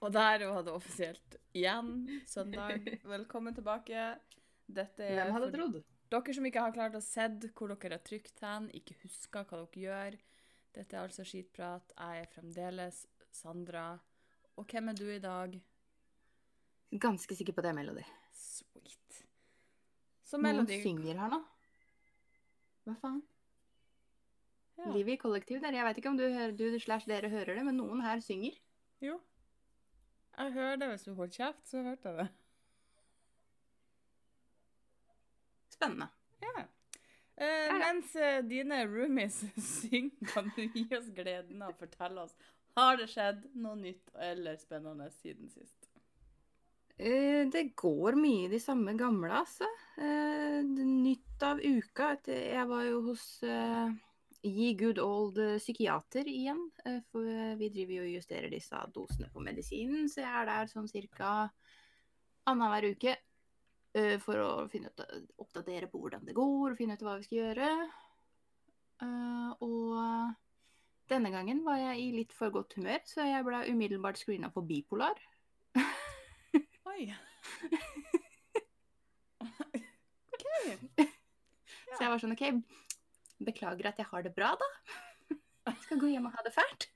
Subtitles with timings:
[0.00, 2.86] Og der var det offisielt igjen søndag.
[3.14, 4.04] Velkommen tilbake.
[4.70, 5.80] Dette er Hvem hadde for trodd?
[6.10, 9.60] dere som ikke har klart å se hvor dere har trykt hen, ikke husker hva
[9.60, 10.16] dere gjør.
[10.74, 11.92] Dette er altså Skitprat.
[11.98, 13.02] Jeg er fremdeles
[13.34, 13.88] Sandra.
[14.58, 15.54] Og hvem er du i dag?
[16.90, 18.06] Ganske sikker på det er Melody.
[18.34, 19.20] Sweet.
[20.26, 21.40] Så Noen synger her nå.
[22.86, 23.20] Hva faen?
[24.80, 24.90] ja.
[24.94, 25.76] Livet i kollektiv der.
[25.76, 26.24] Jeg vet ikke om du,
[26.56, 28.56] du slash dere hører det, men noen her synger.
[29.04, 29.18] Jo.
[30.40, 32.28] Jeg hører det hvis du holder kjeft, så hørte jeg det.
[35.74, 36.08] Spennende.
[36.40, 36.62] Ja.
[37.40, 39.42] Eh, mens eh, dine roomies
[39.74, 42.34] synger, kan du gi oss gleden av å fortelle oss
[42.78, 45.88] har det skjedd noe nytt eller spennende siden sist.
[46.96, 49.68] Eh, det går mye de samme gamle, altså.
[50.00, 52.14] Nytt av uka.
[52.30, 53.24] Jeg var jo hos
[54.42, 56.70] Ye Good Old psykiater igjen.
[56.84, 60.46] eh, for eh, vi driver jo og justerer disse dosene på medisinen, så jeg er
[60.48, 61.50] der sånn cirka
[62.48, 63.16] annenhver uke.
[63.94, 65.00] eh, for å ut,
[65.42, 67.70] oppdatere på hvordan det går, og finne ut hva vi skal gjøre.
[69.60, 69.96] Og
[71.10, 74.62] denne gangen var jeg i litt for godt humør, så jeg ble umiddelbart screena på
[74.62, 75.18] bipolar.
[76.86, 77.10] Oi.
[80.34, 80.44] OK.
[81.90, 82.44] Så jeg var sånn OK,
[83.44, 84.70] beklager at jeg har det bra, da.
[85.70, 86.88] Jeg skal gå hjem og ha det fælt.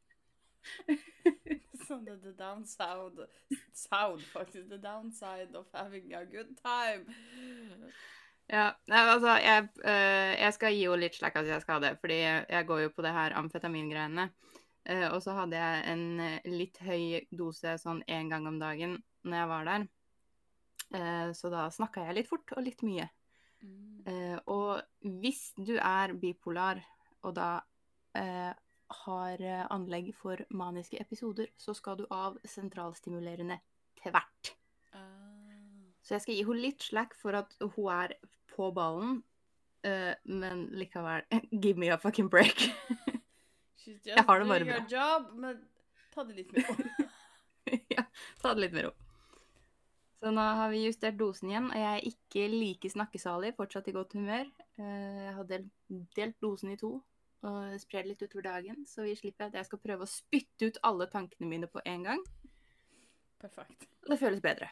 [1.84, 3.27] Sånn det er the downside
[3.77, 4.69] Sound, faktisk.
[4.70, 7.05] The downside of having a good time.
[8.48, 11.95] Ja, altså, jeg, øh, jeg skal gi henne litt slack at jeg skal ha det,
[12.01, 14.29] fordi jeg, går jo på det her amfetamingreiene.
[14.84, 18.98] Eh, og så hadde jeg en eh, litt høy dose sånn én gang om dagen
[19.25, 19.86] når jeg var der.
[20.95, 23.08] Eh, så da snakka jeg litt fort og litt mye.
[24.07, 24.83] Eh, og
[25.23, 26.83] hvis du er bipolar,
[27.25, 27.61] og da
[28.15, 28.53] eh,
[29.05, 33.61] har eh, anlegg for maniske episoder, så skal du av sentralstimulerende
[34.03, 35.01] til Ah.
[36.05, 38.12] Så jeg skal gi henne litt slack for at hun er
[38.55, 39.23] på ballen,
[39.83, 41.25] eh, men likevel
[41.63, 42.55] Give me a fucking break.
[43.81, 44.85] She's just Jeg har det bare bra.
[44.91, 45.64] job, men
[46.13, 47.08] ta det litt mer ro.
[47.96, 48.05] ja,
[48.41, 48.95] ta det litt mer ro.
[50.24, 53.92] Så nå har vi justert dosen igjen, og jeg er ikke like snakkesalig, fortsatt i
[53.92, 54.46] godt humør.
[54.80, 55.67] Eh, Jeg har delt,
[56.17, 56.95] delt dosen i to
[57.45, 60.79] og spredd litt utover dagen, så vi slipper at jeg skal prøve å spytte ut
[60.89, 62.23] alle tankene mine på en gang.
[63.36, 63.84] Perfekt.
[64.07, 64.70] Og det føles bedre.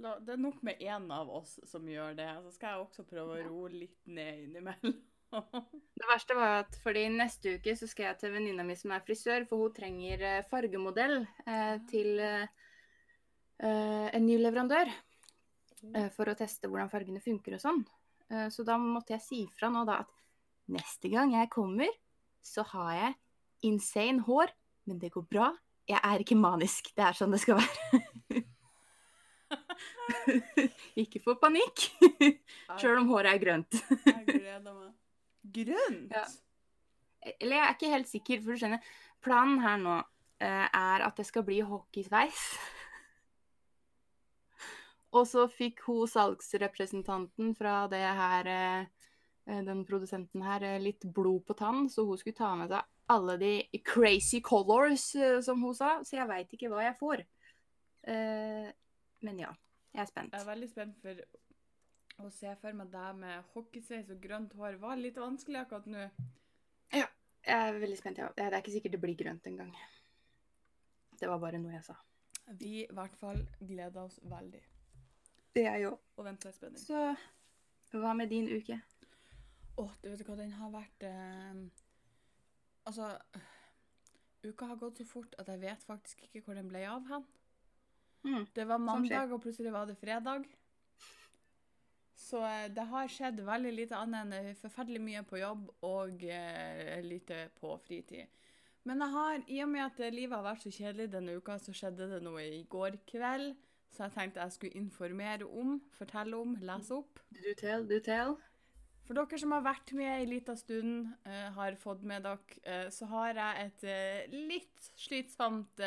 [0.00, 2.30] La, det er nok med én av oss som gjør det.
[2.46, 4.96] Så skal jeg også prøve å roe litt ned innimellom.
[6.00, 9.04] Det verste var at fordi neste uke så skal jeg til venninna mi som er
[9.04, 12.48] frisør, for hun trenger eh, fargemodell eh, til eh,
[13.66, 14.90] en ny leverandør.
[15.94, 17.80] eh, for å teste hvordan fargene funker og sånn.
[18.30, 20.12] Eh, så da måtte jeg si fra nå da at
[20.70, 21.90] neste gang jeg kommer,
[22.44, 23.18] så har jeg
[23.70, 24.52] insane hår,
[24.88, 25.50] men det går bra.
[25.90, 26.92] Jeg er ikke manisk.
[26.96, 28.44] Det er sånn det skal være.
[31.02, 31.88] ikke få panikk,
[32.78, 33.80] sjøl om håret er grønt.
[34.06, 34.94] Jeg gleder meg.
[35.50, 36.14] Grønt?
[36.14, 36.24] Ja.
[37.34, 38.92] Eller jeg er ikke helt sikker, for du skjønner,
[39.24, 42.44] planen her nå eh, er at det skal bli hockeysveis.
[45.10, 49.08] Og så fikk hun salgsrepresentanten fra det her, eh,
[49.46, 52.84] eh, den produsenten her, eh, litt blod på tann, så hun skulle ta med seg
[53.10, 55.98] alle de crazy colors, som hun sa.
[56.04, 57.24] Så jeg veit ikke hva jeg får.
[58.06, 59.50] Men ja,
[59.92, 60.32] jeg er spent.
[60.32, 61.18] Jeg er veldig spent for
[62.22, 64.78] å se for meg deg med hockeysveis og grønt hår.
[64.78, 66.08] Var litt vanskelig akkurat nå.
[66.92, 67.06] Ja,
[67.42, 68.28] Jeg er veldig spent, ja.
[68.36, 69.74] Det er ikke sikkert det blir grønt engang.
[71.18, 71.96] Det var bare noe jeg sa.
[72.60, 74.60] Vi i hvert fall gleder oss veldig.
[75.54, 76.82] Det er jo Og venter i spenning.
[76.84, 78.78] Så hva med din uke?
[79.80, 81.62] Å, du vet hva, den har vært eh,
[82.86, 83.10] Altså
[84.46, 87.26] Uka har gått så fort at jeg vet faktisk ikke hvor den ble av hen.
[88.24, 88.46] Mm.
[88.56, 90.46] Det var Sånn mandag, og plutselig var det fredag.
[92.16, 96.24] Så eh, det har skjedd veldig lite annet enn eh, forferdelig mye på jobb og
[96.24, 98.32] eh, lite på fritid.
[98.88, 101.58] Men jeg har, i og med at eh, livet har vært så kjedelig denne uka,
[101.60, 103.52] så skjedde det noe i går kveld.
[103.90, 107.18] Så jeg tenkte jeg skulle informere om, fortelle om, lese opp.
[107.34, 108.36] Do tell, do tell.
[109.10, 112.86] For dere som har vært med ei lita stund, uh, har fått med dere, uh,
[112.94, 115.82] så har jeg et uh, litt slitsomt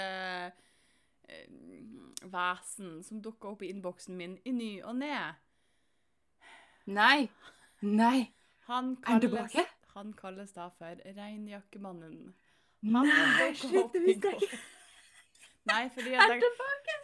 [2.29, 5.15] vesen som dukker opp i innboksen min i ny og ne.
[6.91, 7.29] Nei.
[7.79, 8.27] Nei.
[8.67, 9.55] Han kalles,
[9.95, 12.33] han kalles da for Reinjakkemannen.
[12.83, 14.59] Nei, slutt, det visste jeg ikke.
[15.71, 16.43] Nei, fordi at, jeg?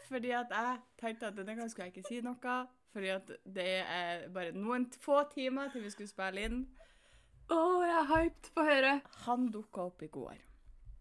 [0.09, 2.57] Fordi at jeg tenkte at denne gangen skulle jeg ikke si noe.
[2.89, 6.63] Fordi at det er bare noen få timer til vi skulle spille inn.
[7.49, 8.95] Å, jeg er hyped på å høre.
[9.25, 10.41] Han dukka opp i går.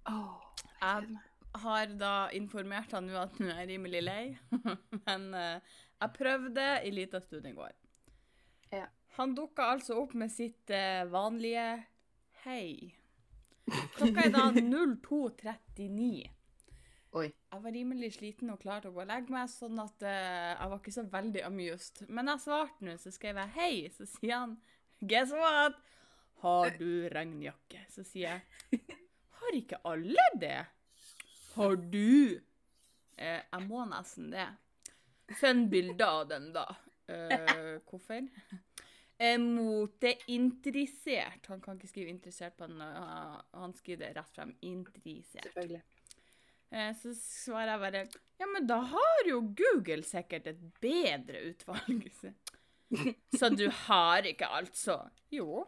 [0.09, 0.37] Oh,
[0.81, 1.19] jeg
[1.63, 4.23] har da informert han nå at nå er jeg rimelig lei.
[5.07, 7.75] Men uh, jeg prøvde i lita stund i går.
[8.73, 8.87] Ja.
[9.19, 11.69] Han dukka altså opp med sitt uh, vanlige
[12.45, 12.95] hei.
[13.97, 16.38] Klokka er da 02.39.
[17.17, 17.29] Oi.
[17.29, 20.53] Jeg var rimelig sliten og klar til å gå og legge meg, sånn at uh,
[20.53, 22.03] jeg var ikke så veldig amused.
[22.09, 23.75] Men jeg svarte nå, så skrev jeg hei.
[23.95, 24.59] Så sier han
[25.01, 25.81] guess what?
[26.43, 27.81] Har du regnjakke?
[27.91, 28.99] Så sier jeg
[29.49, 30.67] har ikke alle det?
[31.55, 32.41] Har du?
[33.17, 34.47] Eh, jeg må nesten det.
[35.41, 36.77] Send bilde av den, da.
[37.09, 38.29] Eh, hvorfor?
[39.19, 41.47] Eh, Moteinteressert.
[41.51, 42.81] Han kan ikke skrive 'interessert' på den.
[42.81, 44.57] Han skriver det rett frem.
[44.61, 45.45] Interessert.
[45.49, 45.83] Selvfølgelig.
[46.71, 48.03] Eh, så svarer jeg bare
[48.39, 52.09] Ja, men da har jo Google sikkert et bedre utvalg.
[53.39, 55.65] Så, du har ikke altså Jo.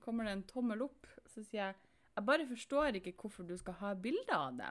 [0.00, 1.74] Kommer det en tommel opp, så sier jeg
[2.16, 4.70] Jeg bare forstår ikke hvorfor du skal ha bilde av det.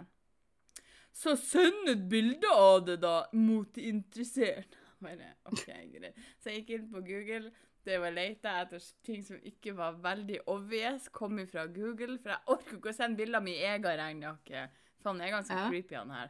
[1.13, 4.77] Så send et bilde av det, da, moteinteressert.
[5.03, 6.17] Bare, OK, greit.
[6.37, 7.53] Så jeg gikk inn på Google.
[7.87, 12.19] Det var leita etter ting som ikke var veldig obvious, kom ifra Google.
[12.19, 14.65] For jeg orker ikke å sende bilder av min egen regnjakke.
[14.99, 15.69] For han er ganske Ja.
[15.69, 16.29] creepy, han her.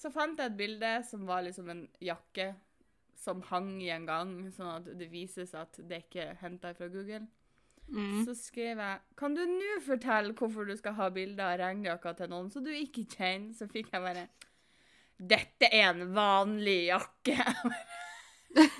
[0.00, 2.54] Så fant jeg et bilde som var liksom en jakke
[3.20, 6.88] som hang i en gang, sånn at det vises at det ikke er henta fra
[6.88, 7.26] Google.
[7.90, 8.24] Mm.
[8.24, 12.28] Så skrev jeg Kan du nå fortelle hvorfor du skal ha bilde av regnjakka til
[12.30, 13.52] noen så du ikke kjenner?
[13.56, 14.28] Så fikk jeg bare
[15.18, 17.36] Dette er en vanlig jakke.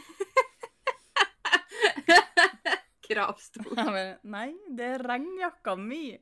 [3.11, 3.75] Kravstor.
[4.31, 6.15] Nei, det er regnjakka mi.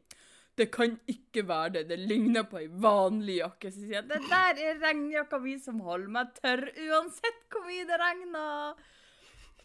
[0.59, 1.83] Det kan ikke være det.
[1.93, 3.71] Det ligner på ei vanlig jakke.
[3.71, 7.85] Så sier jeg det der er regnjakka mi som holder meg tørr uansett hvor mye
[7.87, 8.81] det regner.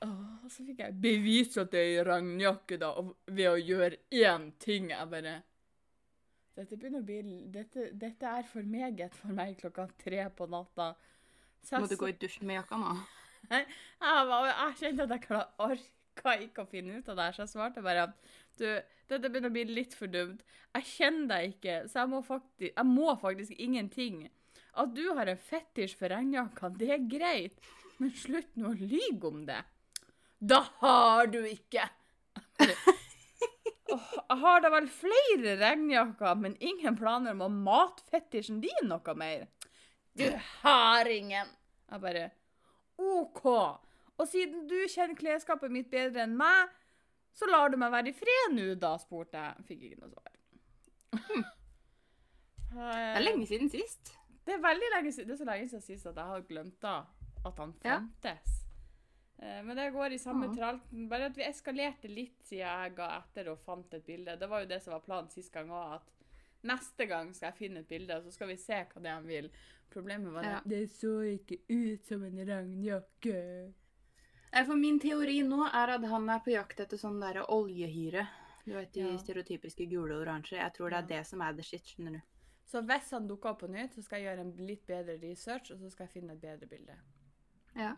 [0.04, 2.92] Og så fikk jeg bevise at det er ei regnjakke, da,
[3.32, 4.92] ved å gjøre én ting.
[4.92, 5.40] Jeg bare
[6.54, 10.92] Dette bli Dette, dette er for meget for meg klokka tre på natta.
[11.64, 12.94] Så Må du gå i dusjen med jakka nå?
[13.50, 13.66] jeg,
[14.02, 18.10] jeg kjente at jeg orka ikke å finne ut av det så jeg svarte bare
[18.10, 18.70] at du,
[19.10, 20.44] dette begynner å bli litt for dumt.
[20.74, 24.24] Jeg kjenner deg ikke, så jeg må faktisk, jeg må faktisk ingenting.
[24.80, 29.30] At du har en fetisj for regnjakka, det er greit, men slutt nå å lyge
[29.30, 29.62] om det.
[30.44, 31.88] Da har du ikke!
[33.94, 38.88] Oh, jeg har da vel flere regnjakker, men ingen planer om å mate fetisjen din
[38.90, 39.44] noe mer.
[40.18, 40.24] Du
[40.64, 41.52] har ingen!
[41.92, 42.24] Jeg bare
[42.98, 43.44] OK.
[44.18, 46.72] Og siden du kjenner klesskapet mitt bedre enn meg,
[47.34, 49.64] så lar du meg være i fred nå, da, spurte jeg.
[49.68, 50.34] Fikk ikke noe svar.
[52.74, 54.14] Det er lenge siden sist.
[54.46, 55.30] Det er veldig lenge siden.
[55.30, 56.94] Det er så lenge siden sist at jeg har glemt da
[57.46, 58.56] at han fantes.
[59.44, 59.62] Ja.
[59.68, 60.54] Men det går i samme Ja.
[60.56, 61.08] tralten.
[61.12, 64.38] Bare at vi eskalerte litt siden jeg ga etter og fant et bilde.
[64.40, 66.10] Det var jo det som var planen sist gang òg, at
[66.64, 69.18] neste gang skal jeg finne et bilde, og så skal vi se hva det er
[69.20, 69.50] han vil.
[69.92, 70.58] Problemet var Ja.
[70.58, 73.74] at det så ikke ut som en regnjakke.
[74.54, 78.28] Eh, For min teori nå er at han er på jakt etter sånn der oljehyre.
[78.66, 79.18] Du vet de Ja.
[79.18, 80.58] stereotypiske gule og oransje.
[80.58, 82.22] Jeg tror det er det som er the shit, skjønner du.
[82.66, 85.72] Så hvis han dukker opp på nytt, så skal jeg gjøre en litt bedre research,
[85.72, 86.96] og så skal jeg finne et bedre bilde.
[87.76, 87.96] Ja.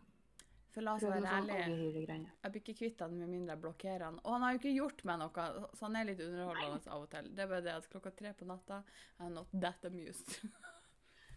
[0.73, 4.03] For la oss være sånn ærlige, jeg blir ikke kvitt han med mindre jeg blokkerer
[4.03, 4.19] han.
[4.25, 7.09] Og han har jo ikke gjort meg noe, så han er litt underholdende av og
[7.09, 7.29] til.
[7.35, 8.83] Det er bare det at klokka tre på natta,
[9.19, 10.39] I'm not that amused.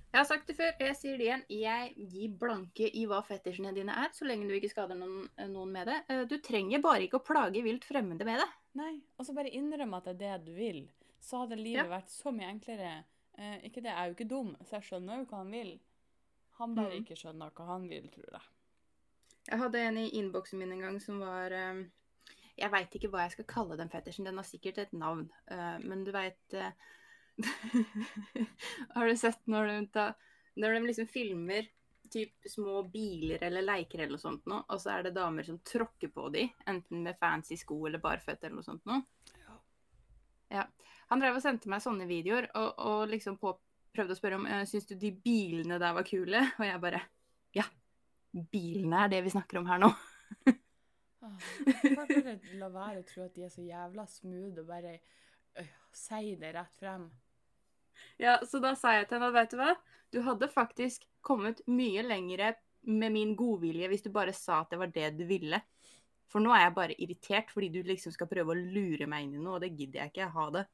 [0.09, 1.43] Jeg har sagt det før, og jeg sier det igjen.
[1.53, 5.73] Jeg gir blanke i hva fetisjene dine er, så lenge du ikke skader noen, noen
[5.75, 5.99] med det.
[6.09, 8.49] Eh, Du trenger bare ikke å plage vilt fremmede med det.
[8.81, 10.81] Nei, og så bare innrømme at det er det du vil.
[11.21, 11.91] Så hadde livet Ja.
[11.99, 13.05] vært så mye enklere.
[13.37, 15.79] Eh, ikke det, jeg er jo ikke dum, så jeg skjønner jo hva han vil.
[16.59, 17.05] Han bare Mm.
[17.05, 18.43] ikke skjønner hva han vil, tror jeg.
[19.51, 21.85] Jeg hadde en i innboksen min en gang som var eh,
[22.59, 24.25] Jeg veit ikke hva jeg skal kalle den fetisjen.
[24.25, 25.31] Den har sikkert et navn.
[25.49, 26.35] eh, men du veit
[28.95, 30.15] Har du sett når de, tar,
[30.59, 31.69] når de liksom filmer
[32.11, 35.61] typ små biler eller leker eller noe sånt nå, og så er det damer som
[35.61, 39.03] tråkker på de, enten med fancy sko eller barføtt eller noe sånt noe.
[40.49, 40.65] Ja.
[41.13, 43.53] Han drev og sendte meg sånne videoer og, og liksom på,
[43.95, 47.03] prøvde å spørre om uh, syns du de bilene der var kule, og jeg bare
[47.57, 47.65] ja,
[48.33, 49.93] bilene er det vi snakker om her nå.
[51.19, 54.99] Folk bare la være å tro at de er så jævla smooth og bare
[55.61, 57.09] øh, si det rett frem.
[58.19, 59.73] Ja, så da sa jeg til henne at vet du hva,
[60.15, 62.55] du hadde faktisk kommet mye lengre
[62.89, 65.61] med min godvilje hvis du bare sa at det var det du ville.
[66.29, 69.39] For nå er jeg bare irritert fordi du liksom skal prøve å lure meg inn
[69.39, 70.31] i noe, og det gidder jeg ikke.
[70.35, 70.65] Ha det.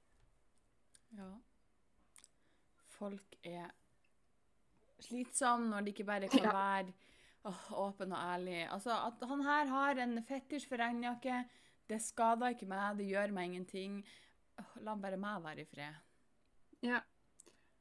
[1.14, 1.30] Ja.
[2.94, 3.70] Folk er
[5.04, 6.52] slitsomme når de ikke bare kan Ja.
[6.54, 6.94] være
[7.44, 8.64] åh, åpen og ærlig.
[8.72, 11.44] Altså, at han her har en fetisj for regnjakke,
[11.88, 13.98] det skader ikke meg, det gjør meg ingenting.
[14.80, 15.94] La bare meg være i fred.
[16.82, 17.00] Ja.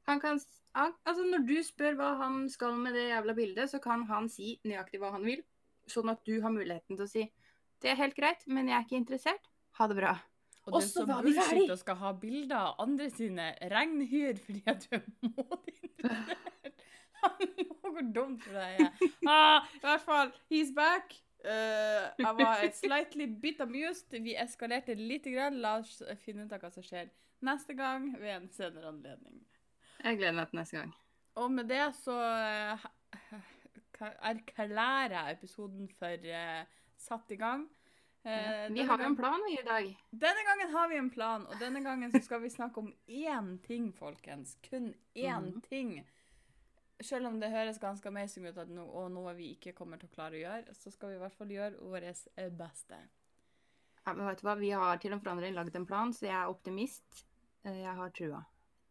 [0.10, 0.42] Han kan
[0.74, 4.30] han, Altså, når du spør hva han skal med det jævla bildet, så kan han
[4.32, 5.44] si nøyaktig hva han vil.
[5.90, 7.26] Sånn at du har muligheten til å si
[7.84, 9.50] det er helt greit, men jeg er ikke interessert.
[9.76, 10.14] Ha det bra.
[10.64, 11.76] Og den som og bullshit ferdig.
[11.82, 16.70] skal ha bilder av andre sine regnhyr fordi at du er modeinteressert.
[17.84, 19.04] Hvor dumt for deg er.
[19.28, 21.14] Ah, I hvert fall, he's back.
[21.44, 24.16] Uh, jeg var slightly bit amused.
[24.16, 25.60] Vi eskalerte lite grann.
[25.64, 27.12] La oss finne ut av hva som skjer
[27.44, 29.44] neste gang ved en senere anledning.
[30.04, 30.96] Jeg gleder meg til neste gang.
[31.40, 32.84] Og med det så eh,
[34.30, 37.64] erklærer jeg episoden for uh, satt i gang.
[38.24, 39.88] Eh, Vi har jo en plan i dag.
[40.12, 43.58] Denne gangen har vi en plan, og denne gangen så skal vi snakke om én
[43.66, 44.58] ting, folkens.
[44.70, 45.62] Kun én mm.
[45.70, 45.98] ting.
[47.02, 50.08] Selv om det høres ganske amazing ut at no, og noe vi ikke kommer til
[50.08, 52.28] å klare å gjøre, så skal vi i hvert fall gjøre vårt
[52.60, 53.00] beste.
[54.06, 54.56] Ja, men vet du hva?
[54.60, 57.26] Vi har til og med lagd en plan, så jeg er optimist.
[57.64, 58.44] Jeg har trua.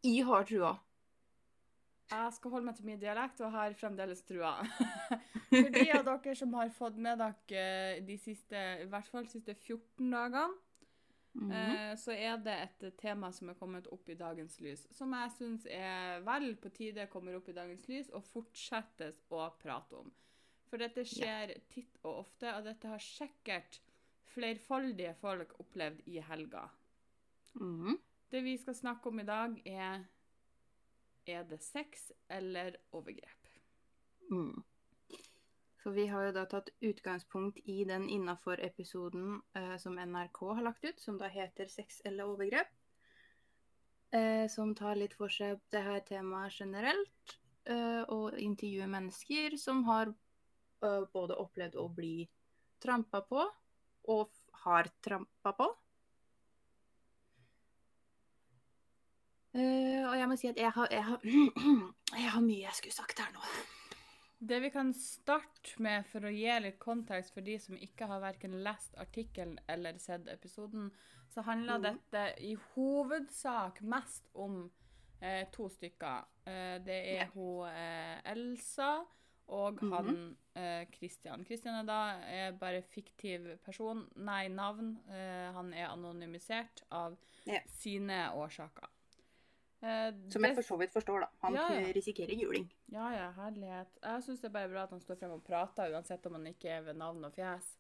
[0.04, 0.76] Jeg har trua.
[2.12, 4.59] Jeg skal holde meg til min dialekt og har fremdeles trua.
[5.52, 9.33] For de av dere som har fått med dere de siste, i hvert fall de
[9.33, 10.45] siste 14 dagene,
[11.35, 11.97] mm -hmm.
[11.97, 15.66] så er det et tema som er kommet opp i dagens lys, som jeg syns
[15.71, 20.12] er vel på tide kommer opp i dagens lys og fortsettes å prate om.
[20.69, 23.81] For dette skjer titt og ofte, og dette har sikkert
[24.25, 26.69] flerfoldige folk opplevd i helga.
[27.54, 27.99] Mhm.
[28.31, 30.04] Det vi skal snakke om i dag, er
[31.26, 33.49] Er det sex eller overgrep?
[34.31, 34.62] Mm.
[35.83, 40.85] For vi har jo da tatt utgangspunkt i den innafor-episoden eh, som NRK har lagt
[40.85, 42.71] ut, som da heter 'Sex eller overgrep'.
[44.12, 49.85] Eh, som tar litt for seg det her temaet generelt, eh, og intervjuer mennesker som
[49.85, 50.12] har
[50.85, 52.29] eh, både opplevd å bli
[52.83, 53.47] trampa på,
[54.12, 54.31] og
[54.64, 55.69] har trampa på.
[59.52, 61.25] Eh, og jeg må si at jeg har, jeg har,
[62.23, 63.47] jeg har mye jeg skulle sagt her nå.
[64.42, 68.23] Det vi kan starte med for å gi litt kontekst for de som ikke har
[68.25, 70.88] verken lest artikkelen eller sett episoden,
[71.30, 71.85] så handler mm.
[71.87, 74.64] dette i hovedsak mest om
[75.21, 76.26] eh, to stykker.
[76.42, 78.97] Eh, det er hun eh, Elsa
[79.52, 79.92] og Mhm.
[79.92, 81.44] han eh, Christian.
[81.44, 84.97] Christian er da er bare fiktiv person, nei, navn.
[85.09, 87.16] Eh, han er anonymisert av
[87.47, 87.62] yeah.
[87.78, 88.88] sine årsaker.
[89.83, 91.29] Eh, Som jeg for så vidt forstår, da.
[91.43, 91.93] Han Ja, ja.
[91.93, 92.69] risikerer juling.
[92.93, 93.89] ja, ja, herlighet.
[94.03, 96.47] Jeg syns det er bare bra at han står frem og prater, uansett om han
[96.47, 97.77] ikke er ved navn og fjes.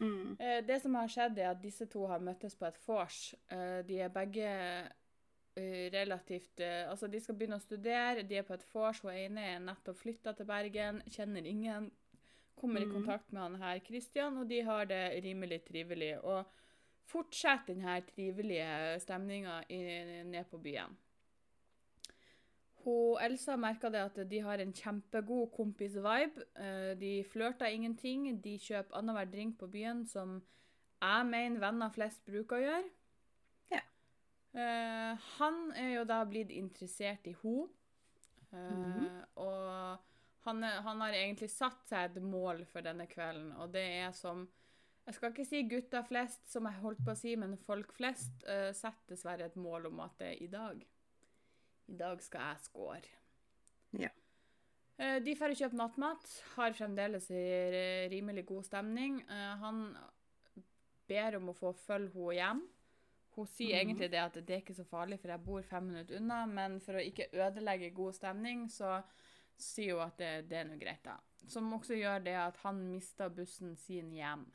[0.00, 0.36] Mm.
[0.40, 3.34] Eh, det som har skjedd, er at disse to har møttes på et vors.
[3.48, 4.90] Eh, de er begge
[5.92, 9.00] relativt Altså, de skal begynne å studere, de er på et vors.
[9.00, 11.90] Hun ene er nettopp flytta til Bergen, kjenner ingen.
[12.56, 12.92] Kommer i Mhm.
[12.92, 16.18] kontakt med han her Christian, og de har det rimelig trivelig.
[16.24, 16.44] Og
[17.06, 19.62] fortsetter denne trivelige stemninga
[20.24, 20.96] ned på byen.
[22.86, 26.44] Hun, Elsa merka det at de har en kjempegod kompis-vibe.
[26.54, 28.28] Eh, De flørter ingenting.
[28.42, 30.38] De kjøper annenhver drink på byen, som
[31.02, 32.92] jeg mener venner flest bruker å gjøre.
[33.74, 33.82] Ja.
[34.54, 37.66] Eh, han er jo da blitt interessert i henne.
[38.54, 39.08] Mhm.
[39.42, 39.98] Og
[40.46, 44.14] han, er, han har egentlig satt seg et mål for denne kvelden, og det er
[44.16, 44.46] som
[45.06, 48.42] Jeg skal ikke si gutta flest, som jeg holdt på å si, men folk flest
[48.42, 50.80] uh, setter dessverre et mål om at det er i dag.
[51.88, 53.00] I dag skal jeg score.
[53.92, 54.08] Ja.
[54.98, 57.28] Eh, De drar og kjøper nattmat, har fremdeles
[58.10, 59.20] rimelig god stemning.
[59.28, 59.96] Eh, Han
[61.08, 62.62] ber om å få følge henne hjem.
[63.36, 63.90] Hun sier Mhm.
[63.90, 66.80] egentlig det at det er ikke så farlig, for jeg bor fem minutter unna, men
[66.80, 69.02] for å ikke ødelegge god stemning, så
[69.58, 71.18] sier hun at det, det er noe greit, da.
[71.46, 74.46] Som også gjør det at han mister bussen sin hjem.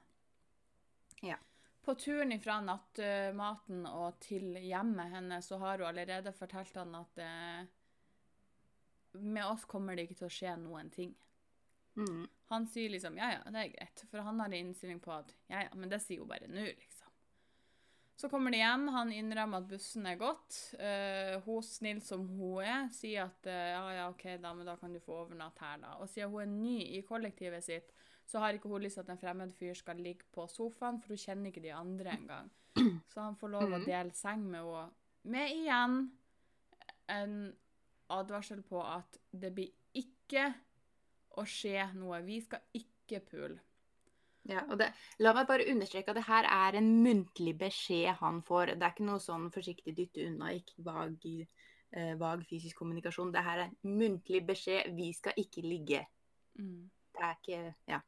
[1.22, 1.38] Ja.
[1.82, 7.22] På turen fra nattmaten og til hjemmet hennes, så har hun allerede fortalt han at
[7.26, 7.64] eh,
[9.18, 11.16] med oss kommer det ikke til å skje noen ting.
[11.98, 12.28] Mm.
[12.54, 15.34] Han sier liksom ja, ja, det er greit, for han har en innstilling på at
[15.52, 17.08] ja, ja, men det sier hun bare nå, liksom.
[18.22, 20.54] Så kommer de hjem, han innrømmer at bussen er gått.
[20.78, 24.76] Uh, hun, snill som hun er, sier at uh, ja, ja, OK, da, men da
[24.78, 25.96] kan du få overnatte her, da.
[25.98, 27.90] Og siden hun er ny i kollektivet sitt,
[28.32, 31.14] så har ikke hun lyst til at en fremmed fyr skal ligge på sofaen, for
[31.14, 32.50] hun kjenner ikke de andre engang.
[33.12, 33.86] Så han får lov å Mhm.
[33.86, 34.90] dele seng med henne.
[35.24, 35.98] Med igjen
[37.10, 37.34] en
[38.10, 40.54] advarsel på at det blir ikke
[41.38, 42.22] å skje noe.
[42.26, 43.60] Vi skal ikke pule.
[44.50, 44.88] Ja, og det,
[45.20, 48.74] la meg bare understreke at det her er en muntlig beskjed han får.
[48.80, 51.20] Det er ikke noe sånn forsiktig dytte unna, ikke vag,
[51.94, 53.32] eh, vag fysisk kommunikasjon.
[53.32, 54.96] Det her er en muntlig beskjed.
[54.96, 56.08] Vi skal ikke ligge.
[56.58, 56.90] Mm.
[57.14, 58.00] Det er ikke Ja.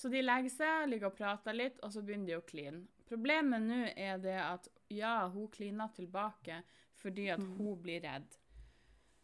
[0.00, 2.86] Så de legger seg, ligger og prater litt, og så begynner de å kline.
[3.10, 6.62] Problemet nå er det at ja, hun kliner tilbake
[7.00, 7.56] fordi at Mm.
[7.58, 8.36] hun blir redd.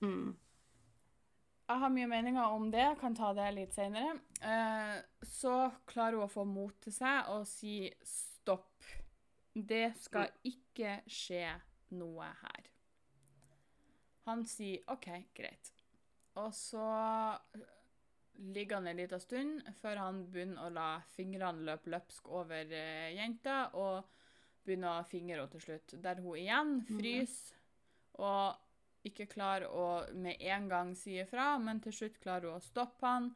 [0.04, 0.34] Mm.
[1.68, 4.18] Jeg har mye meninger om det, kan ta det litt senere.
[4.40, 8.84] Eh, så klarer hun å få mot til seg og si stopp.
[9.54, 11.48] Det skal ikke skje
[11.96, 12.68] noe her.
[14.26, 15.72] Han sier OK, greit.
[16.36, 16.84] Og så
[18.38, 23.14] ligger han en liten stund før han begynner å la fingrene løpe løpsk over eh,
[23.16, 24.04] jenta, og
[24.66, 25.96] begynner å fingre henne til slutt.
[26.02, 27.56] Der hun igjen fryser
[28.16, 28.62] og
[29.06, 29.88] ikke klarer å
[30.18, 33.32] med en gang si ifra, men til slutt klarer hun å stoppe han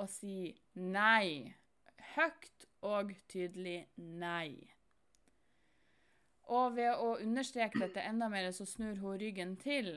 [0.00, 1.52] og si nei.
[2.14, 4.56] Høyt og tydelig nei.
[6.50, 9.92] Og ved å understreke dette enda mer, så snur hun ryggen til.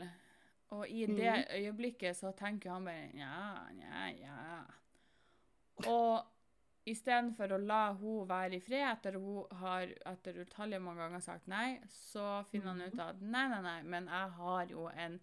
[0.73, 1.49] Og i det mm.
[1.59, 5.89] øyeblikket så tenker han bare ja, ja, ja.
[5.89, 11.23] Og istedenfor å la hun være i fred etter hun har etter utallige mange ganger
[11.23, 15.19] sagt nei, så finner han ut at nei, nei, nei, men jeg har jo en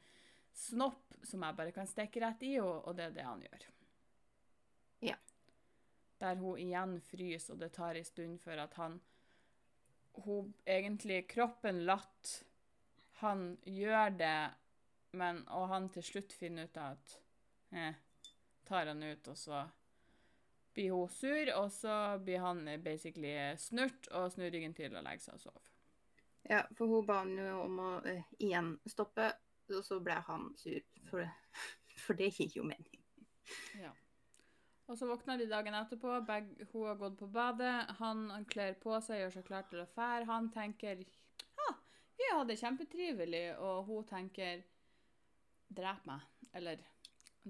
[0.56, 3.66] snopp som jeg bare kan stikke rett i henne, og det er det han gjør.
[5.10, 5.16] Ja.
[6.20, 9.00] Der hun igjen fryser, og det tar en stund før at han
[10.24, 12.40] Hun egentlig Kroppen latt
[13.20, 14.50] han gjør det,
[15.12, 17.18] men Og han til slutt finner ut at
[17.72, 17.94] eh,
[18.68, 19.64] Tar han ut, og så
[20.74, 25.02] blir hun sur, og så blir han eh, basically snurt og snur ryggen til og
[25.02, 25.70] legger seg og sover.
[26.50, 29.32] Ja, for hun ba han jo om å uh, igjen stoppe,
[29.74, 30.86] og så ble han sur.
[31.10, 31.26] For
[32.04, 33.02] for det gir jo mening.
[33.80, 33.90] Ja.
[34.90, 36.16] Og så våkner de dagen etterpå.
[36.26, 37.74] Begge, hun har gått på badet.
[38.00, 40.26] Han, han kler på seg, gjør seg klar til å fære.
[40.30, 41.68] Han tenker ja,
[42.18, 43.44] vi hadde kjempetrivelig.
[43.62, 44.64] Og hun tenker
[45.70, 46.24] drep meg.
[46.56, 46.80] Eller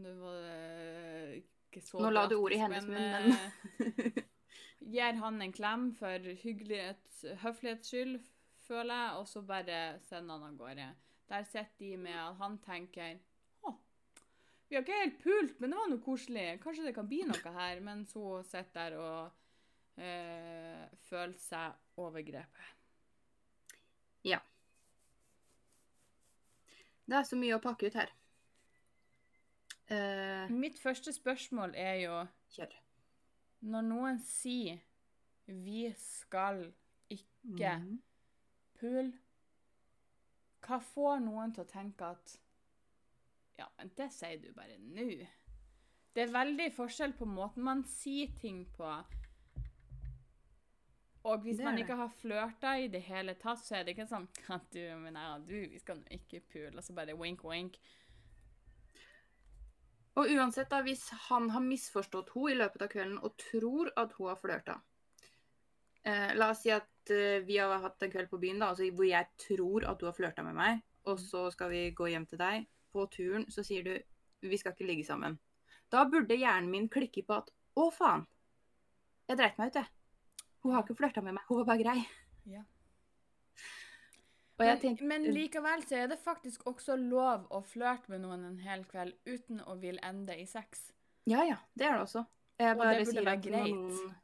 [0.01, 4.21] Nå var det ikke så Nå la du ord i hennes munn, men men...
[4.95, 8.17] Gir han en klem for høflighets skyld,
[8.65, 10.87] føler jeg, og så bare sender han av gårde.
[11.31, 13.21] Der sitter de med at han tenker
[13.67, 13.75] Å,
[14.69, 16.47] vi har ikke helt pult, men det var noe koselig.
[16.63, 17.85] Kanskje det kan bli noe her.
[17.85, 22.80] Mens hun sitter der og øh, føler seg overgrepet.
[27.11, 28.11] Det er så mye å pakke ut her.
[29.91, 32.21] Uh, Mitt første spørsmål er jo
[32.55, 32.77] kjør.
[33.67, 34.79] Når noen sier
[35.47, 36.73] 'vi skal
[37.11, 38.03] ikke Mhm.
[38.79, 39.19] pule',
[40.63, 42.39] hva får noen til å tenke at
[43.59, 45.27] Ja, det sier du bare nå.
[46.15, 49.05] Det er veldig forskjell på måten man sier ting på.
[51.29, 54.29] Og hvis man ikke har flørta i det hele tatt, så er det ikke sånn
[54.57, 56.77] at du, men nei, du, vi skal nå ikke pule.
[56.77, 57.77] Og så bare wink, wink.
[60.19, 64.17] Og uansett, da, hvis han har misforstått henne i løpet av kvelden og tror at
[64.19, 64.75] hun har flørta
[66.03, 68.89] eh, La oss si at eh, vi har hatt en kveld på byen da, altså,
[68.97, 72.27] hvor jeg tror at du har flørta med meg, og så skal vi gå hjem
[72.29, 72.67] til deg.
[72.91, 73.95] På turen så sier du
[74.51, 75.39] vi skal ikke ligge sammen.
[75.93, 78.27] Da burde hjernen min klikke på at å, faen.
[79.31, 80.00] Jeg dreit meg ut, jeg.
[80.63, 81.99] Hun har ikke flørta med meg, hun var bare grei.
[82.51, 82.63] Ja.
[84.61, 88.59] Jeg Men, men likevel så er det faktisk også lov å flørte med noen en
[88.61, 90.91] hel kveld uten å vil ende i sex.
[91.25, 92.27] Ja ja, det er det også.
[92.61, 93.73] Jeg Og det sier være at når greit.
[93.73, 94.19] noen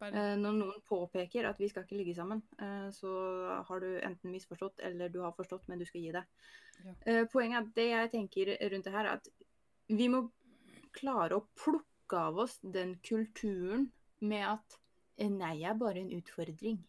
[0.00, 3.10] Bare, Eh, Når noen påpeker at vi skal ikke ligge sammen, eh, så
[3.68, 6.24] har du enten misforstått eller du har forstått, men du skal gi deg.
[6.84, 6.94] Ja.
[7.04, 9.28] Eh, Poenget er at det jeg tenker rundt det her, er at
[9.88, 10.22] vi må
[10.96, 14.78] klare å plukke av oss den kulturen med at
[15.20, 16.80] eh, jeg er bare en utfordring.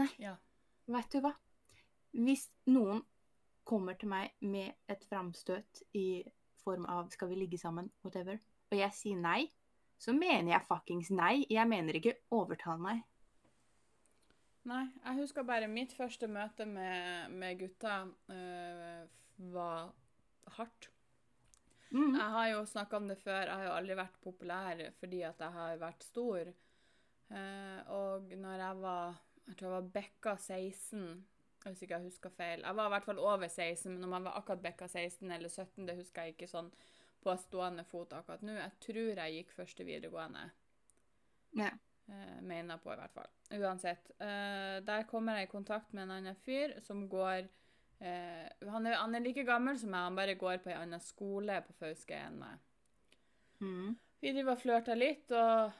[0.00, 0.36] Nei, ja.
[0.86, 1.32] vet du hva?
[2.14, 3.02] Hvis noen
[3.66, 6.22] kommer til meg med et framstøt i
[6.64, 9.44] form av skal vi ligge sammen, whatever, og jeg sier nei,
[10.00, 11.44] så mener jeg fuckings nei.
[11.50, 13.02] Jeg mener ikke overtal meg.
[14.68, 18.02] Nei, jeg husker bare mitt første møte med, med gutta
[18.32, 19.04] øh,
[19.52, 19.92] var
[20.56, 20.90] hardt.
[21.90, 22.14] Mm.
[22.14, 25.40] Jeg har jo snakka om det før, jeg har jo aldri vært populær fordi at
[25.42, 26.52] jeg har vært stor.
[27.30, 29.18] Eh, og når jeg var
[29.50, 31.26] jeg tror jeg var bekka 16,
[31.64, 32.62] hvis ikke jeg husker feil.
[32.62, 35.48] Jeg var i hvert fall over 16, men om jeg var akkurat bekka 16 eller
[35.48, 36.70] 17, det husker jeg ikke sånn
[37.20, 38.54] på stående fot akkurat nå.
[38.56, 40.44] Jeg tror jeg gikk første videregående.
[41.58, 41.72] Ja.
[42.06, 43.34] Eh, mener på, i hvert fall.
[43.58, 44.12] Uansett.
[44.22, 47.48] Eh, der kommer jeg i kontakt med en annen fyr som går
[48.00, 51.58] han, er, han er like gammel som meg, han bare går på en annen skole
[51.66, 52.62] på Fauske enn meg.
[53.60, 53.90] Mm.
[54.24, 55.74] Vi driver og flørter litt, og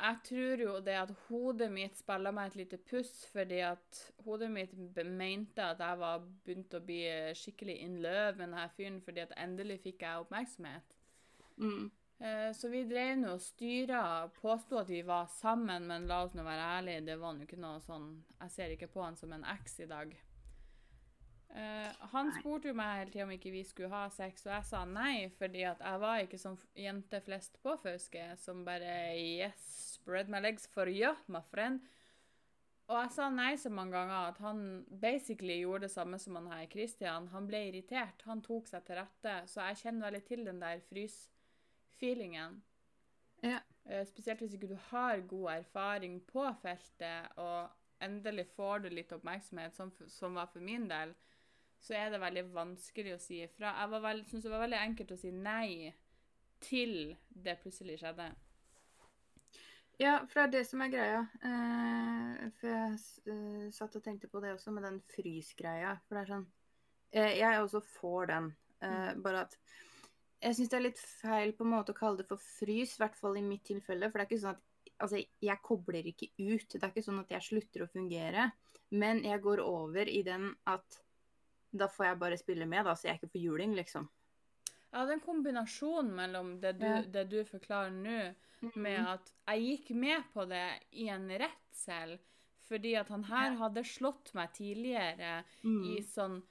[0.00, 4.50] jeg tror jo det at hodet mitt spiller meg et lite puss, fordi at hodet
[4.52, 4.74] mitt
[5.06, 7.00] mente at jeg var begynt å bli
[7.36, 10.96] skikkelig in love med denne fyren, fordi at endelig fikk jeg oppmerksomhet.
[11.56, 11.90] Mhm.
[12.20, 16.34] Eh, Så vi drev nå og styra, påsto at vi var sammen, men la oss
[16.34, 19.32] nå være ærlige, det var nå ikke noe sånn Jeg ser ikke på han som
[19.32, 20.12] en eks i dag.
[21.54, 24.66] Eh, han spurte jo meg hele tida om ikke vi skulle ha sex, og jeg
[24.68, 29.16] sa nei, fordi at jeg var ikke som jente jenter flest på Fauske, som bare
[29.18, 31.84] Yes, spread my legs for you, my friend.
[32.90, 34.62] Og jeg sa nei så mange ganger at han
[35.02, 37.28] basically gjorde det samme som han her Christian.
[37.30, 40.82] Han ble irritert, han tok seg til rette, så jeg kjenner veldig til den der
[40.88, 42.58] frys-feelingen.
[43.46, 43.60] Ja.
[43.86, 47.70] Eh, Spesielt hvis ikke du har god erfaring på feltet, og
[48.02, 51.14] endelig får du litt oppmerksomhet, som, som var for min del,
[51.80, 53.76] så er det veldig vanskelig å si ifra.
[53.86, 55.92] Jeg syns det var veldig enkelt å si nei
[56.60, 58.32] til det plutselig skjedde.
[60.00, 61.20] Ja, for det er det som er greia.
[61.44, 62.94] Eh, for jeg
[63.28, 65.98] eh, satt og tenkte på det også, med den frysgreia.
[66.06, 66.46] For det er sånn
[67.12, 68.48] eh, Jeg også får den.
[68.80, 69.58] Eh, Bare at
[70.40, 73.02] jeg syns det er litt feil på en måte å kalle det for frys, i
[73.02, 74.08] hvert fall i mitt tilfelle.
[74.08, 74.66] For det er ikke sånn at
[75.00, 76.74] Altså, jeg kobler ikke ut.
[76.74, 78.50] Det er ikke sånn at jeg slutter å fungere.
[78.92, 80.98] Men jeg går over i den at
[81.72, 84.10] da får jeg bare spille med, da, så jeg ikke får juling, liksom.
[84.92, 87.02] Ja, det er en kombinasjon mellom det du, Ja.
[87.02, 88.34] det du forklarer nå,
[88.74, 92.18] med at jeg gikk med på det i en redsel,
[92.68, 95.84] fordi at han her hadde slått meg tidligere Mm.
[95.96, 96.42] i sånn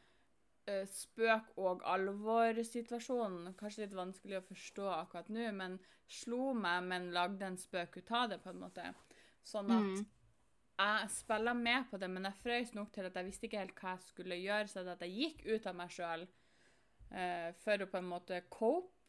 [0.70, 3.54] uh, spøk- og alvorsituasjonen.
[3.58, 8.12] Kanskje litt vanskelig å forstå akkurat nå, men slo meg, men lagde en spøk ut
[8.12, 8.94] av det, på en måte.
[9.44, 10.06] Sånn at Mm.
[10.80, 13.76] jeg spilla med på det, men jeg frøys nok til at jeg visste ikke helt
[13.76, 16.28] hva jeg skulle gjøre, så at jeg gikk ut av meg sjøl
[17.10, 19.00] for å på en måte cope.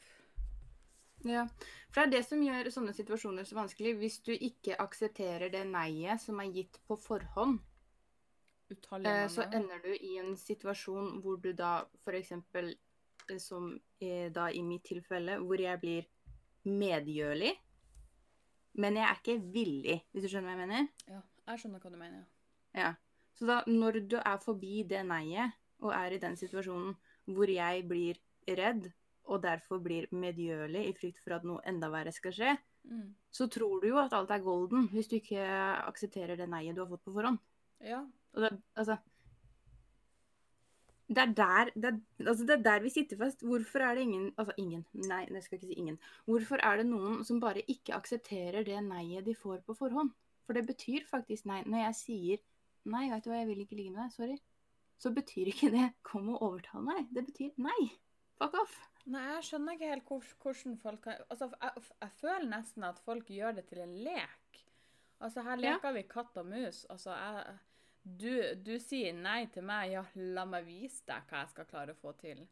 [1.29, 1.45] Ja,
[1.93, 3.97] for det er det som gjør sånne situasjoner så vanskelig.
[4.01, 7.59] Hvis du ikke aksepterer det nei-et som er gitt på forhånd,
[8.71, 12.33] eh, så ender du i en situasjon hvor du da f.eks.
[13.43, 16.09] som eh, da i mitt tilfelle, hvor jeg blir
[16.65, 17.53] medgjørlig.
[18.81, 20.91] Men jeg er ikke villig, hvis du skjønner hva jeg mener?
[21.11, 22.27] Ja, jeg skjønner hva du mener.
[22.77, 22.95] Ja.
[23.37, 26.93] Så da, når du er forbi det nei-et, og er i den situasjonen
[27.37, 28.91] hvor jeg blir redd,
[29.31, 33.15] og derfor blir medgjørlig i frykt for at noe enda verre skal skje, Mm.
[33.31, 35.43] så tror du jo at alt er golden hvis du ikke
[35.85, 37.37] aksepterer det nei-et du har fått på forhånd.
[37.85, 37.99] Ja.
[38.33, 38.97] Det, altså
[41.11, 43.43] det er, der, det, er, altså det er der vi sitter fast.
[43.43, 45.99] Hvorfor er det ingen Altså ingen, nei, jeg skal ikke si ingen.
[46.25, 50.13] Hvorfor er det noen som bare ikke aksepterer det nei-et de får på forhånd?
[50.47, 51.65] For det betyr faktisk nei.
[51.67, 52.45] Når jeg sier
[52.85, 54.39] nei, vet du hva, jeg vil ikke ligge med deg, sorry,
[55.01, 57.07] så betyr ikke det kom og overtal meg.
[57.15, 57.91] Det betyr nei.
[58.41, 58.77] Fuck off.
[59.11, 63.31] Nei, jeg skjønner ikke helt hvordan folk kan Altså, jeg, jeg føler nesten at folk
[63.33, 64.61] gjør det til en lek.
[65.21, 65.75] Altså, her Ja.
[65.75, 66.85] leker vi katt og mus.
[66.93, 67.59] Altså, jeg
[68.21, 68.31] du,
[68.65, 71.99] du sier nei til meg, ja, la meg vise deg hva jeg skal klare å
[72.01, 72.47] få til.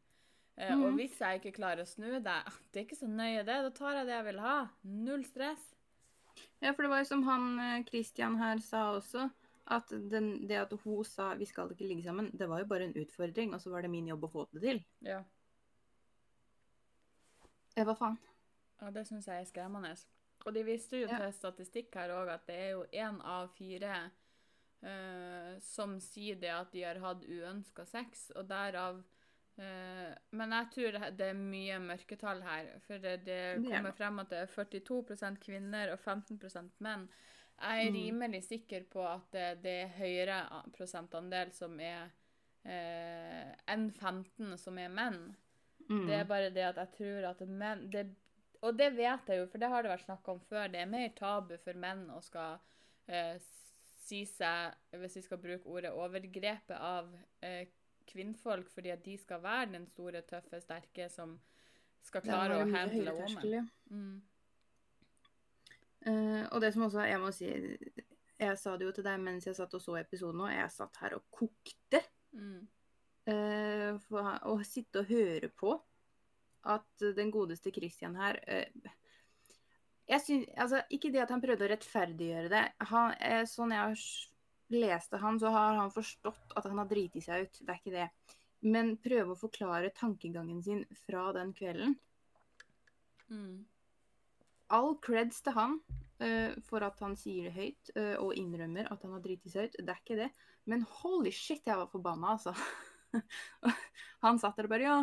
[0.58, 0.82] Mm.
[0.82, 0.96] Og Mhm.
[0.98, 3.70] hvis jeg ikke klarer å snu deg, ah, det er ikke så nøye det, da
[3.70, 4.56] tar jeg det jeg vil ha.
[4.84, 5.74] Null stress.
[6.60, 9.30] Ja, for det var jo som han eh, Christian her sa også,
[9.70, 12.84] at den, det at hun sa 'vi skal ikke ligge sammen', det var jo bare
[12.84, 14.84] en utfordring, og så var det min jobb å få det til.
[15.02, 15.22] Ja.
[17.76, 18.16] Hva faen?
[18.80, 19.92] Ja, det syns jeg er skremmende.
[20.46, 21.18] Og de viste jo Ja.
[21.18, 24.10] til statistikk her òg at det er jo én av fire
[24.82, 29.00] uh, som sier det at de har hatt uønska sex, og derav
[29.58, 33.92] uh, Men jeg tror det- det er mye mørketall her, for det, det er kommer
[33.92, 37.08] frem at det er 42% kvinner og 15% menn.
[37.60, 37.96] Jeg er Mm.
[37.96, 42.10] rimelig sikker på at det, er høyere prosentandel som er
[42.64, 45.36] eh, enn 15 som er menn.
[45.88, 46.06] Mm.
[46.06, 48.06] Det er bare det at jeg tror at menn det,
[48.60, 50.68] Og det vet jeg jo, for det har det vært snakka om før.
[50.68, 52.58] Det er mer tabu for menn å skal
[53.06, 53.38] eh,
[54.08, 57.68] si seg, hvis vi skal bruke ordet, overgrepet av eh,
[58.06, 61.38] kvinnfolk, fordi at de skal være den store, tøffe, sterke som
[62.02, 63.70] skal klare å handle woman.
[63.90, 64.22] Mm.
[66.06, 67.48] Eh, og det som også, jeg må si
[68.38, 70.52] Jeg sa det jo til deg mens jeg satt og så episoden òg.
[70.54, 72.04] Jeg satt her og kokte.
[72.36, 72.66] Mm.
[73.28, 75.74] Uh, for å sitte og høre på
[76.72, 78.92] at den godeste Christian her uh,
[80.08, 82.62] jeg synes, altså, Ikke det at han prøvde å rettferdiggjøre det.
[82.88, 83.12] Han,
[83.50, 83.98] sånn jeg har
[84.72, 87.60] leste han, så har han forstått at han har driti seg ut.
[87.60, 88.08] Det er ikke det.
[88.68, 91.94] Men prøve å forklare tankegangen sin fra den kvelden.
[93.28, 93.66] Mm.
[94.74, 95.78] All creds til han
[96.22, 99.68] uh, for at han sier det høyt uh, og innrømmer at han har driti seg
[99.70, 99.78] ut.
[99.80, 100.30] Det er ikke det.
[100.68, 102.52] Men holy shit, jeg var forbanna, altså.
[104.24, 104.98] han satt der og bare Ja,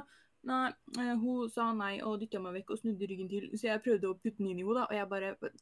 [0.45, 0.67] nei,
[0.99, 4.11] eh, hun sa nei og dytta meg vekk og snudde ryggen til, så jeg prøvde
[4.11, 5.53] å putte den inn i henne, da, og jeg bare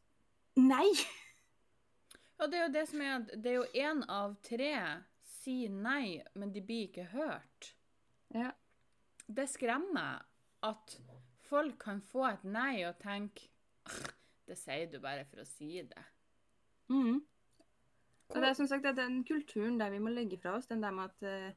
[0.59, 0.89] Nei!
[2.41, 4.71] Ja, det er jo det som er at det er jo én av tre
[5.43, 7.69] sier nei, men de blir ikke hørt.
[8.33, 8.49] Ja.
[9.27, 10.25] Det skremmer
[10.65, 10.95] at
[11.47, 13.52] folk kan få et nei og tenke «Ah,
[14.47, 16.01] Det sier du bare for å si det.
[16.91, 17.21] Mm.
[18.33, 20.67] Og det er som sagt det er den kulturen der vi må legge fra oss,
[20.67, 21.53] den der med at eh,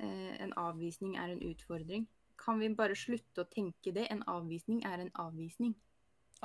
[0.00, 2.08] eh, en avvisning er en utfordring.
[2.38, 4.06] Kan vi bare slutte å tenke det?
[4.10, 5.74] En avvisning er en avvisning.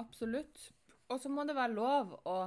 [0.02, 0.71] Absolutt.
[1.10, 2.38] Og så må det være lov å,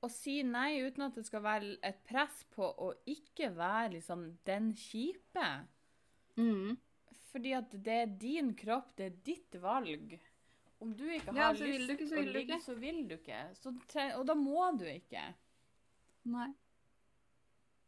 [0.00, 4.26] å si nei uten at det skal være et press på å ikke være liksom
[4.48, 5.48] den kjipe.
[6.40, 6.76] Mm.
[7.30, 10.16] Fordi at det er din kropp, det er ditt valg.
[10.84, 12.74] Om du ikke Ja, har vil lyst du ikke, så å vil du ligge, så
[12.76, 13.40] vil du ikke.
[13.56, 15.24] Så tre og da må du ikke.
[16.34, 16.50] Nei.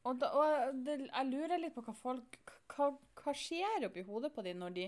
[0.07, 2.39] Og, da, og det, jeg lurer litt på hva folk
[2.71, 4.87] Hva, hva skjer oppi hodet på dem når de,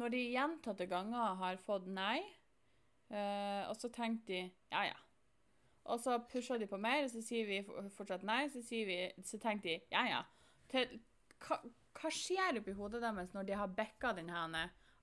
[0.00, 2.18] når de gjentatte ganger har fått nei,
[3.12, 4.40] uh, og så tenker de
[4.72, 4.98] ja, ja.
[5.84, 7.60] Og så pusher de på mer, og så sier vi
[7.96, 10.20] fortsatt nei, så, vi, så tenker de ja, ja.
[10.72, 10.98] Til,
[11.44, 11.60] hva,
[11.98, 14.48] hva skjer oppi hodet deres når de har backa den her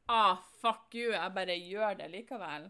[0.10, 2.70] Ah, fuck you, jeg bare gjør det likevel.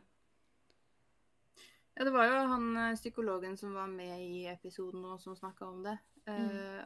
[1.96, 5.68] Ja, det var jo han eh, psykologen som var med i episoden nå, som snakka
[5.68, 5.98] om det.
[6.30, 6.84] Eh,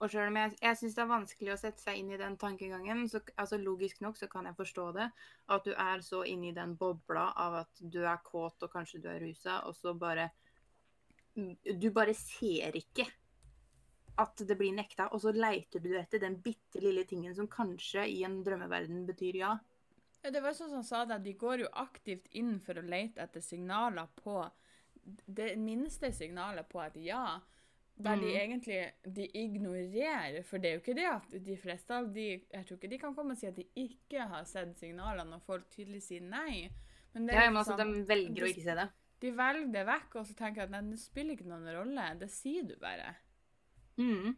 [0.00, 2.38] og selv om jeg, jeg syns det er vanskelig å sette seg inn i den
[2.40, 5.10] tankegangen, så altså logisk nok så kan jeg forstå det.
[5.52, 9.02] At du er så inne i den bobla av at du er kåt og kanskje
[9.04, 10.30] du er rusa, og så bare
[11.62, 13.04] Du bare ser ikke
[14.20, 18.02] at det blir nekta, og så leiter du etter den bitte lille tingen som kanskje
[18.10, 19.52] i en drømmeverden betyr ja.
[20.22, 22.82] Ja, det var sånn som han sa det, de går jo aktivt inn for å
[22.84, 24.42] lete etter signaler på
[25.26, 27.40] det minste signalet på et ja.
[28.00, 28.36] Der de Mhm.
[28.40, 32.66] egentlig de ignorerer, for det er jo ikke det at de fleste av de Jeg
[32.66, 35.68] tror ikke de kan komme og si at de ikke har sett signaler når folk
[35.70, 36.70] tydelig sier nei.
[37.14, 38.88] Men det Ja, er men altså, liksom- de velger å ikke se det.
[39.20, 42.18] de velger det vekk, og så tenker jeg at nei, det spiller ikke noen rolle.
[42.18, 43.16] Det sier du bare.
[43.98, 44.36] Mm.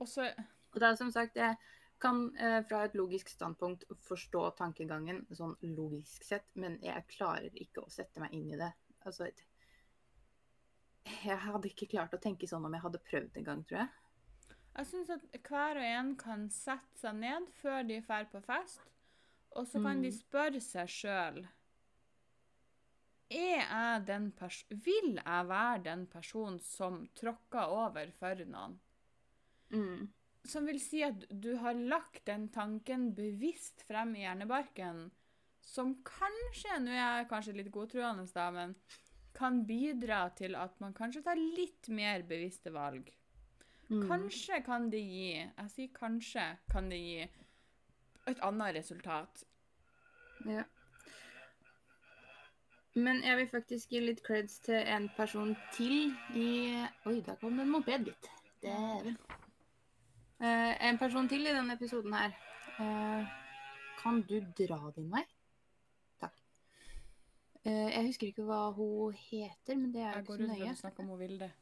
[0.00, 0.32] Og så
[0.74, 1.56] Og det er som sagt, jeg
[1.98, 7.84] kan eh, fra et logisk standpunkt forstå tankegangen sånn logisk sett, men jeg klarer ikke
[7.86, 8.72] å sette meg inn i det.
[9.06, 9.28] Altså,
[11.06, 13.88] jeg hadde ikke klart å tenke sånn om jeg hadde prøvd en gang, tror jeg.
[14.76, 18.82] Jeg syns at hver og en kan sette seg ned før de drar på fest,
[19.56, 20.18] og så kan de Mm.
[20.18, 21.46] spørre seg sjøl
[23.30, 28.76] Er jeg den pers Vil jeg være den personen som tråkker over for noen?
[29.72, 30.12] Mm.
[30.46, 35.08] Som vil si at du har lagt den tanken bevisst frem i hjernebarken,
[35.66, 38.76] som kanskje Nå er jeg kanskje litt godtruende, da, men
[39.36, 43.10] kan bidra til at man kanskje tar litt mer bevisste valg.
[43.88, 44.06] Mm.
[44.08, 47.26] Kanskje kan det gi Jeg sier kanskje kan det gi
[48.26, 49.44] et annet resultat.
[50.46, 50.64] Ja.
[52.96, 56.48] Men jeg vil faktisk gi litt creds til en person til i
[57.06, 58.30] Oi, der kom det en moped, gitt.
[58.62, 59.18] Dæven.
[60.40, 62.34] Eh, en person til i denne episoden her.
[62.78, 63.26] Eh,
[64.02, 65.22] kan du dra din vei?
[66.20, 66.34] Takk.
[67.64, 70.48] Eh, jeg husker ikke hva hun heter, men det er Jeg jo går ikke ut
[70.48, 70.68] så fra nøye.
[70.70, 71.52] at du snakker om hun Vilde.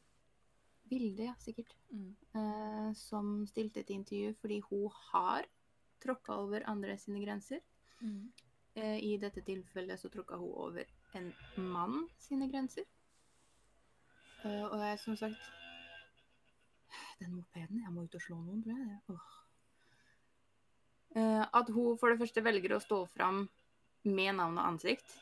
[0.89, 1.75] Vilde, ja, sikkert.
[1.89, 2.15] Mm.
[2.35, 5.45] Eh, som stilte et intervju fordi hun har
[6.03, 7.59] tråkka over andre sine grenser.
[8.01, 8.31] Mm.
[8.75, 10.83] Eh, I dette tilfellet så tråkka hun over
[11.15, 12.83] en mann sine grenser.
[14.43, 15.51] Eh, og jeg som sagt
[17.23, 18.99] Den mopeden Jeg må ut og slå noen, tror jeg.
[19.13, 19.35] Åh.
[21.15, 23.45] Eh, at hun for det første velger å stå fram
[24.05, 25.15] med navn og ansikt,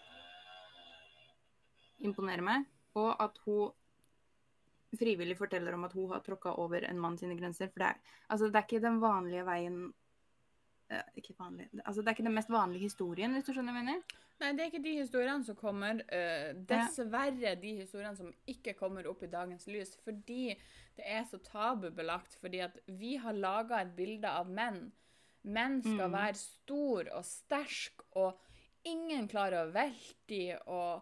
[2.03, 2.65] imponerer meg.
[2.99, 3.71] Og at hun
[4.97, 7.69] frivillig forteller om at hun har tråkka over en mann sine grenser.
[7.73, 9.77] For det er, altså, det er ikke den vanlige veien
[11.17, 11.69] ikke vanlig.
[11.86, 14.04] Altså, det er ikke den mest vanlige historien, hvis du skjønner hva jeg mener?
[14.41, 16.02] Nei, det er ikke de historiene som kommer.
[16.67, 19.96] dessverre de historiene som ikke kommer opp i dagens lys.
[20.04, 20.56] Fordi
[20.98, 22.36] det er så tabubelagt.
[22.41, 24.91] Fordi at vi har laga et bilde av menn.
[25.43, 26.13] Menn skal Mm.
[26.17, 28.38] være stor og sterk, og
[28.86, 31.02] ingen klarer å velte de, og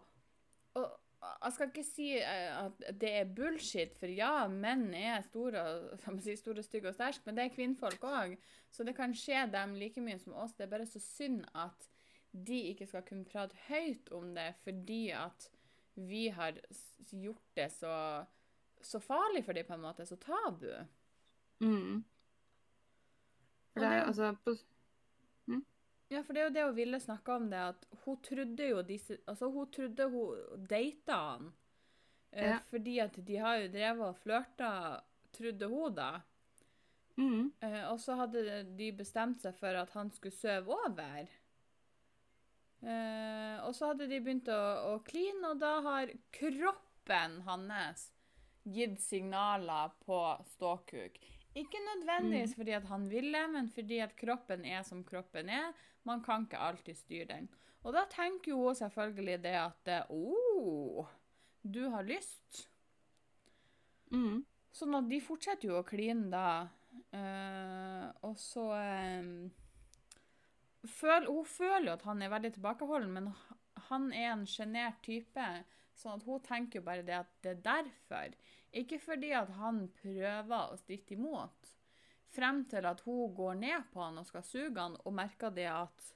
[1.22, 5.64] jeg skal ikke si eh, at det er bullshit, for ja, menn er store,
[6.26, 8.36] jeg store stygge og sterke, men det er kvinnfolk òg.
[8.74, 10.56] Så det kan skje dem like mye som oss.
[10.58, 11.90] Det er bare så synd at
[12.32, 15.50] de ikke skal kunne prate høyt om det fordi at
[16.00, 16.56] vi har
[17.12, 18.24] gjort det så,
[18.82, 20.06] så farlig for dem, på en måte.
[20.08, 20.72] Så tabu.
[21.60, 22.02] Mm.
[23.74, 24.56] For det er altså på,
[26.12, 28.82] Ja, for det er jo det hun ville snakke om, det at hun trodde jo
[28.84, 31.52] disse Altså, hun trodde hun data han.
[32.32, 32.58] Ja.
[32.58, 34.72] Uh, Fordi at de har jo drevet og flørta,
[35.36, 36.12] trodde hun da.
[37.16, 37.54] mm.
[37.64, 41.32] Uh, og så hadde de bestemt seg for at han skulle sove over.
[42.82, 48.10] Uh, og så hadde de begynt å, å kline, og da har kroppen hans
[48.64, 50.20] gitt signaler på
[50.56, 51.20] ståkuk.
[51.58, 55.74] Ikke nødvendigvis fordi at han ville, men fordi at kroppen er som kroppen er.
[56.08, 57.50] Man kan ikke alltid styre den.
[57.84, 61.10] Og da tenker jo hun selvfølgelig det at Å, oh,
[61.64, 62.68] du har lyst.
[64.14, 64.46] Mm.
[64.72, 66.46] Sånn at de fortsetter jo å kline da
[67.12, 69.28] Eh, og så eh,
[70.88, 73.30] føl, Hun føler jo at han er veldig tilbakeholden, men
[73.90, 75.48] han er en sjenert type.
[75.98, 78.38] Sånn at hun tenker jo bare det at det er derfor.
[78.72, 81.72] Ikke fordi at han prøver å stritte imot.
[82.32, 85.68] Frem til at hun går ned på han og skal suge han, og merker det
[85.68, 86.12] at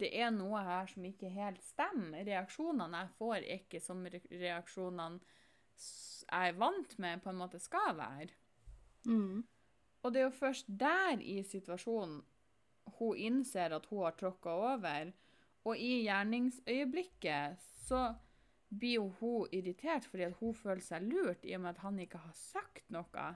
[0.00, 2.24] det er noe her som ikke helt stemmer.
[2.24, 5.20] Reaksjonene jeg får, er ikke som reaksjonene
[6.30, 8.30] jeg er vant med, på en måte skal være.
[9.08, 9.40] Mm.
[10.00, 12.20] Og det er jo først der i situasjonen
[12.98, 15.10] hun innser at hun har tråkka over.
[15.68, 18.06] Og i gjerningsøyeblikket så
[18.70, 21.98] blir jo hun irritert fordi at hun føler seg lurt, i og med at han
[21.98, 23.26] ikke har sagt noe.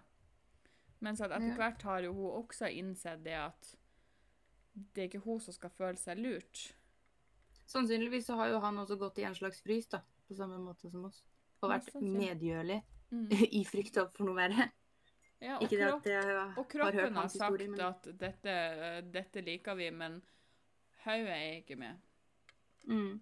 [1.04, 3.74] Mens at etter hvert har jo hun også innsett det at
[4.74, 6.64] det er ikke hun som skal føle seg lurt.
[7.70, 10.02] Sannsynligvis så har jo han også gått i en slags frys, da.
[10.28, 11.20] På samme måte som oss.
[11.60, 12.80] Og vært ja, medgjørlig
[13.14, 13.28] Mm.
[13.60, 14.70] i frykt for noe verre.
[15.44, 16.06] Ja, og, kropp,
[16.56, 18.54] og kroppen har har sagt men at dette,
[19.12, 20.22] dette liker vi, men
[21.04, 22.00] hodet er ikke med.
[22.88, 23.20] mm.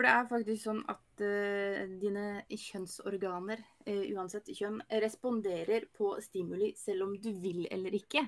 [0.00, 6.70] For det er faktisk sånn at uh, dine kjønnsorganer, uh, uansett kjønn, responderer på stimuli
[6.80, 8.22] selv om du vil eller ikke.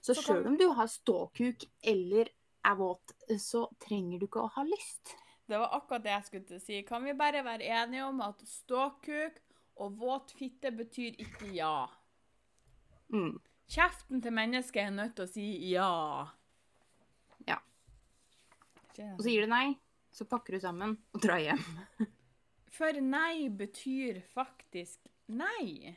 [0.00, 2.30] Så Så sjøl om du har ståkuk eller
[2.64, 5.12] er våt, så trenger du ikke å ha lyst.
[5.44, 6.80] Det var akkurat det jeg skulle si.
[6.88, 9.36] Kan vi bare være enige om at ståkuk
[9.76, 11.84] og våt fitte betyr ikke ja?
[13.12, 13.36] Mm.
[13.68, 15.92] Kjeften til mennesket er nødt til å si ja.
[17.44, 17.60] Ja.
[18.96, 19.76] Og så sier du nei,
[20.10, 21.62] så pakker du sammen og drar hjem.
[22.70, 25.94] For nei betyr faktisk nei.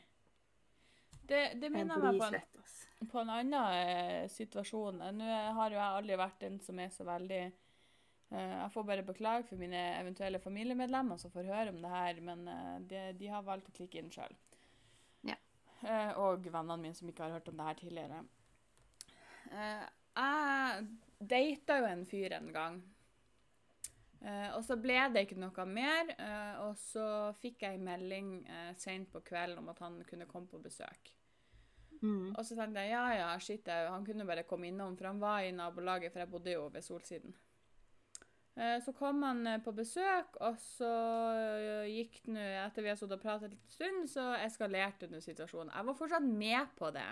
[1.23, 5.01] Det, det minner meg på en, på en annen eh, situasjon.
[5.15, 9.05] Nå har jo jeg aldri vært den som er så veldig eh, Jeg får bare
[9.07, 13.31] beklage for mine eventuelle familiemedlemmer som får høre om det her, men eh, de, de
[13.31, 14.35] har valgt å klikke inn sjøl.
[15.23, 15.37] Ja.
[16.19, 18.23] og vennene mine som ikke har hørt om det her tidligere.
[19.53, 20.85] Eh, jeg
[21.19, 22.81] data jo en fyr en gang.
[24.23, 28.29] Eh, og så ble det ikke noe mer, eh, og så fikk jeg en melding
[28.47, 31.11] uh, sent på kvelden om at han kunne komme på besøk.
[32.03, 32.33] Mm.
[32.35, 35.43] Og så tenkte jeg ja, ja, shit, han kunne bare komme innom, for han var
[35.43, 37.35] i nabolaget, for jeg bodde jo ved Solsiden.
[38.55, 40.89] Eh, Så kom han eh, på besøk, og så
[41.35, 45.11] eh, gikk det nå, etter vi har sittet og pratet en liten stund, så eskalerte
[45.11, 45.71] nå situasjonen.
[45.73, 47.07] Jeg var fortsatt med på det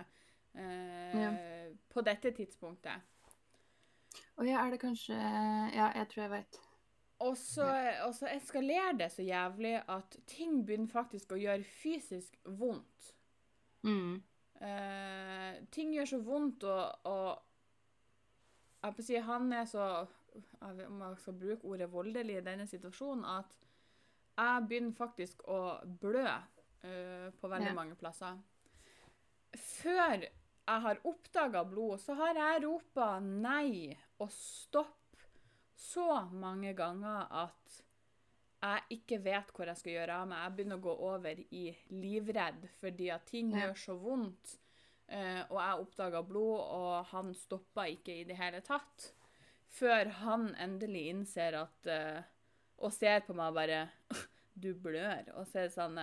[0.56, 1.32] eh, Ja.
[1.92, 3.08] på dette tidspunktet.
[4.40, 6.62] Og ja, er det kanskje Ja, jeg tror jeg veit.
[7.22, 7.66] Og så,
[8.06, 13.12] og så eskalerer det så jævlig at ting begynner faktisk å gjøre fysisk vondt.
[13.86, 14.16] Mm.
[14.62, 17.42] Eh, ting gjør så vondt, og, og
[18.82, 19.86] jeg på si, han er så
[20.64, 23.52] Om jeg skal bruke ordet voldelig i denne situasjonen, at
[24.40, 25.58] jeg begynner faktisk å
[26.00, 27.74] blø eh, på veldig Ja.
[27.76, 28.38] mange plasser.
[29.52, 35.01] Før jeg har oppdaga blod, så har jeg ropa nei og stopp
[35.82, 37.78] så mange ganger at
[38.62, 40.42] jeg ikke vet hvor jeg skal gjøre av meg.
[40.46, 43.64] Jeg begynner å gå over i livredd fordi at ting Ja.
[43.66, 44.58] gjør så vondt.
[45.12, 49.10] Eh, og jeg oppdaga blod, og han stoppa ikke i det hele tatt.
[49.72, 52.22] Før han endelig innser at eh,
[52.82, 53.82] Og ser på meg og bare
[54.62, 55.28] Du blør.
[55.38, 56.00] Og så er det sånn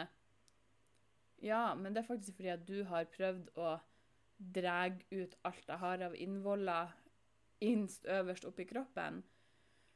[1.42, 3.76] Ja, men det er faktisk fordi at du har prøvd å
[4.38, 4.76] dra
[5.10, 6.92] ut alt jeg har av innvoller
[7.60, 9.22] innst øverst oppi kroppen.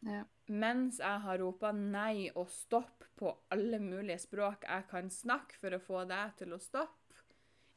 [0.03, 0.25] Ja.
[0.51, 5.77] Mens jeg har ropa nei og stopp på alle mulige språk jeg kan snakke for
[5.77, 6.99] å få deg til å stoppe.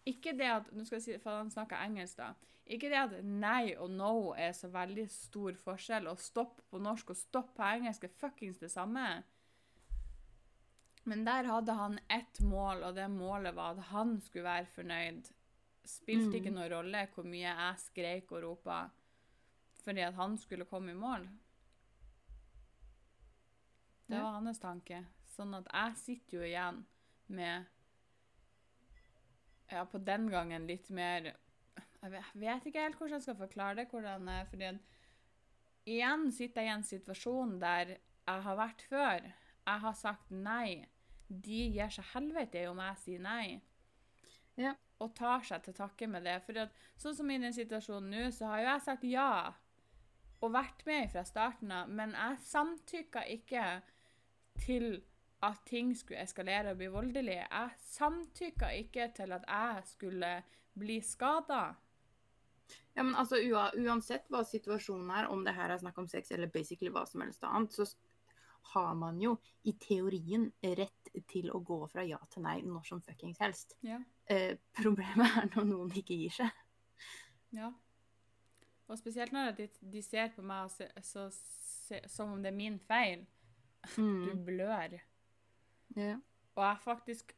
[0.10, 2.32] Ikke det at nå skal jeg si, for han snakker engelsk da.
[2.66, 7.14] Ikke det at nei og no er så veldig stor forskjell, og stopp på norsk
[7.14, 9.06] og stopp på engelsk er fuckings det samme.
[11.06, 15.30] Men der hadde han ett mål, og det målet var at han skulle være fornøyd.
[15.86, 16.56] Spilte ikke Mm.
[16.56, 18.90] noen rolle hvor mye jeg skreik og ropa
[19.86, 21.28] fordi at han skulle komme i mål.
[24.06, 25.02] Det var hans tanke.
[25.36, 26.84] Sånn at jeg sitter jo igjen
[27.28, 27.72] med
[29.72, 31.32] Ja, på den gangen litt mer
[32.06, 33.88] Jeg vet, ikke helt hvordan jeg skal forklare det.
[33.90, 34.74] hvordan jeg, fordi
[35.86, 39.26] Igjen sitter jeg i en situasjon der jeg har vært før.
[39.66, 40.86] Jeg har sagt nei.
[41.30, 43.60] De gir seg helvete i om jeg sier nei.
[44.58, 44.74] Ja.
[45.02, 46.40] Og tar seg til takke med det.
[46.46, 49.30] For at, sånn som i den situasjonen nå, så har jo jeg sagt ja.
[50.42, 51.90] Og vært med fra starten av.
[51.90, 53.66] Men jeg samtykka ikke
[54.60, 55.04] til
[55.46, 57.40] at ting skulle eskalere og bli voldelig.
[57.44, 60.32] Jeg samtykka ikke til at jeg skulle
[60.80, 61.76] bli skada.
[62.96, 63.38] Ja, men altså
[63.78, 67.22] Uansett hva situasjonen er, om det her er snakk om sex eller basically hva som
[67.26, 67.86] helst annet, så
[68.74, 70.48] har man jo i teorien
[70.80, 73.76] rett til å gå fra ja til nei når som fuckings helst.
[73.86, 74.00] Ja.
[74.26, 76.64] Eh, problemet er når noen ikke gir seg.
[77.60, 77.72] ja.
[78.86, 82.58] Og spesielt når de, de ser på meg så, så, så, som om det er
[82.58, 83.26] min feil.
[83.96, 84.46] Du Mm.
[84.46, 85.00] blør.
[85.98, 86.18] Yeah.
[86.56, 87.36] Og jeg faktisk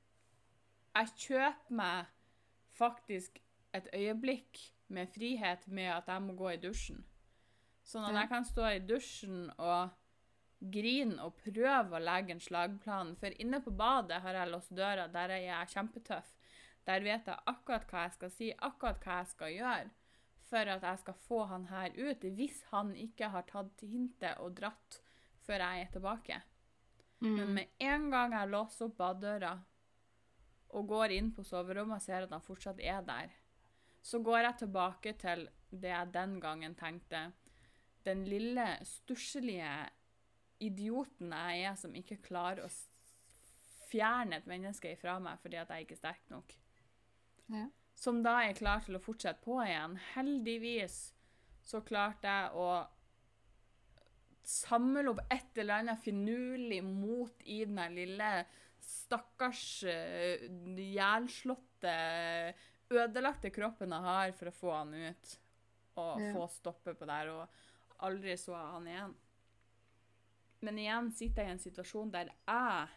[0.96, 2.06] Jeg kjøper meg
[2.74, 3.40] faktisk
[3.74, 4.58] et øyeblikk
[4.90, 7.04] med frihet med at jeg må gå i dusjen.
[7.86, 9.90] Sånn at jeg kan stå i dusjen og
[10.74, 13.16] grine og prøve å legge en slagplan.
[13.20, 15.08] For inne på badet har jeg låst døra.
[15.08, 16.34] Der er jeg kjempetøff.
[16.88, 19.90] Der vet jeg akkurat hva jeg skal si, akkurat hva jeg skal gjøre.
[20.50, 24.56] For at jeg skal få han her ut, hvis han ikke har tatt hintet og
[24.58, 25.02] dratt
[25.48, 26.42] før jeg er tilbake.
[27.24, 27.54] Men Mm.
[27.54, 29.56] med en gang jeg låser opp badedøra
[30.78, 33.32] og går inn på soverommet og ser at han fortsatt er der,
[34.04, 37.32] så går jeg tilbake til det jeg den gangen tenkte.
[38.06, 39.90] Den lille, stusslige
[40.60, 42.70] idioten jeg er som ikke klarer å
[43.90, 46.54] fjerne et menneske ifra meg fordi at jeg ikke er sterk nok.
[47.50, 47.66] Ja.
[47.96, 49.98] Som da er klar til å fortsette på igjen.
[50.14, 51.14] Heldigvis
[51.68, 52.68] så klarte jeg å
[54.48, 58.32] samle opp et eller annet finurlig mot i den lille
[58.88, 60.48] stakkars uh,
[60.80, 61.96] jernslåtte,
[62.94, 65.38] ødelagte kroppen jeg har for å få han ut.
[65.98, 66.34] Og Ja.
[66.36, 69.16] få stoppe på det her, og aldri så jeg han igjen.
[70.62, 72.88] Men igjen sitter jeg i en situasjon der jeg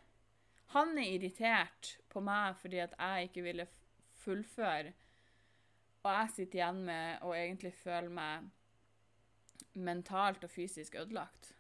[0.71, 3.65] Han er irritert på meg fordi at jeg ikke ville
[4.23, 4.93] fullføre.
[6.05, 8.47] Og jeg sitter igjen med å egentlig føle meg
[9.75, 11.55] mentalt og fysisk ødelagt.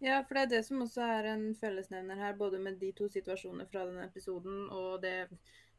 [0.00, 3.08] Ja, for det er det som også er en fellesnevner her, både med de to
[3.12, 5.28] situasjonene fra denne episoden og det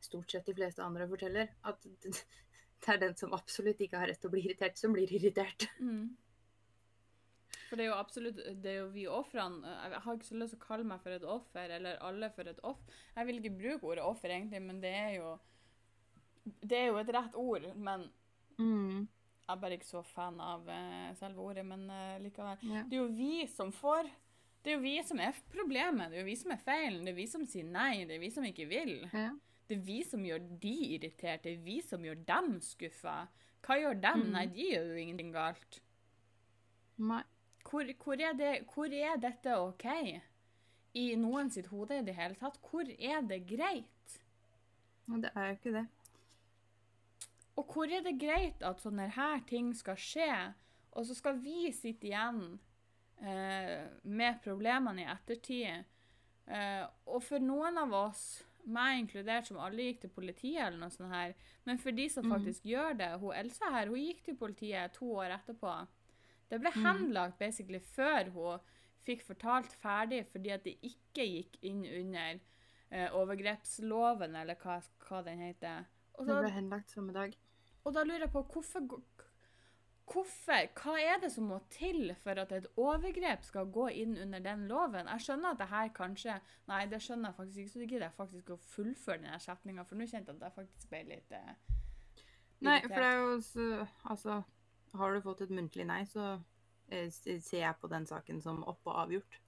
[0.03, 1.87] stort sett de fleste andre forteller, at
[2.83, 5.67] det er den som absolutt ikke har rett til å bli irritert, som blir irritert.
[5.81, 6.15] Mm.
[7.67, 10.53] For det er jo absolutt Det er jo vi ofrene Jeg har ikke så lyst
[10.53, 13.01] til å kalle meg for et offer, eller alle for et offer.
[13.15, 15.33] Jeg vil ikke bruke ordet offer, egentlig, men det er jo
[16.61, 18.07] Det er jo et rett ord, men
[18.57, 19.07] Mm.
[19.47, 21.63] Jeg er bare ikke så fan av eh, selve ordet.
[21.65, 22.59] Men eh, likevel.
[22.67, 22.83] Ja.
[22.83, 24.09] Det er jo vi som får
[24.63, 26.11] Det er jo vi som er problemet.
[26.11, 27.05] Det er jo vi som er feilen.
[27.07, 28.03] Det er vi som sier nei.
[28.09, 28.97] Det er vi som ikke vil.
[29.13, 29.29] Ja.
[29.69, 31.45] Det er vi som gjør de irritert.
[31.45, 33.15] Det er vi som gjør dem skuffa.
[33.63, 34.25] Hva gjør dem?
[34.25, 34.33] Mm.
[34.35, 35.79] Nei, de gjør jo ingenting galt.
[36.99, 37.23] Nei.
[37.67, 39.87] Hvor, hvor, er det, hvor er dette OK?
[40.95, 42.59] I noen sitt hode i det hele tatt.
[42.67, 44.19] Hvor er det greit?
[45.07, 45.87] Det er jo ikke det.
[47.57, 50.31] Og hvor er det greit at sånne her ting skal skje,
[50.93, 52.59] og så skal vi sitte igjen
[53.21, 55.87] eh, med problemene i ettertid?
[56.47, 60.91] Eh, og for noen av oss, meg inkludert, som alle gikk til politiet eller noe
[60.91, 61.33] sånt her,
[61.65, 64.93] men for de som faktisk faktisk gjør det, hun Elsa her, hun gikk til politiet
[64.97, 65.73] to år etterpå.
[66.49, 66.83] Det ble Mhm.
[66.85, 68.59] henlagt basically før hun
[69.07, 72.39] fikk fortalt ferdig, fordi at det ikke gikk inn under
[72.91, 75.85] eh, overgrepsloven, eller hva, hva den heter.
[76.19, 77.33] Og Det ble henlagt samme dag.
[77.87, 78.83] Og da lurer jeg på hvorfor,
[80.07, 84.43] hvorfor Hva er det som må til for at et overgrep skal gå inn under
[84.43, 85.07] den loven?
[85.13, 86.35] Jeg skjønner at det her kanskje
[86.67, 89.87] Nei, det skjønner jeg faktisk ikke, så det gidder jeg faktisk å fullføre den setninga,
[89.87, 91.49] for nå kjente jeg at jeg faktisk ble litt eh,
[92.67, 93.67] Nei, for det er jo så
[94.11, 94.39] Altså,
[94.99, 96.37] har du fått et muntlig nei, så
[96.91, 99.39] eh, ser jeg på den saken som opp og avgjort.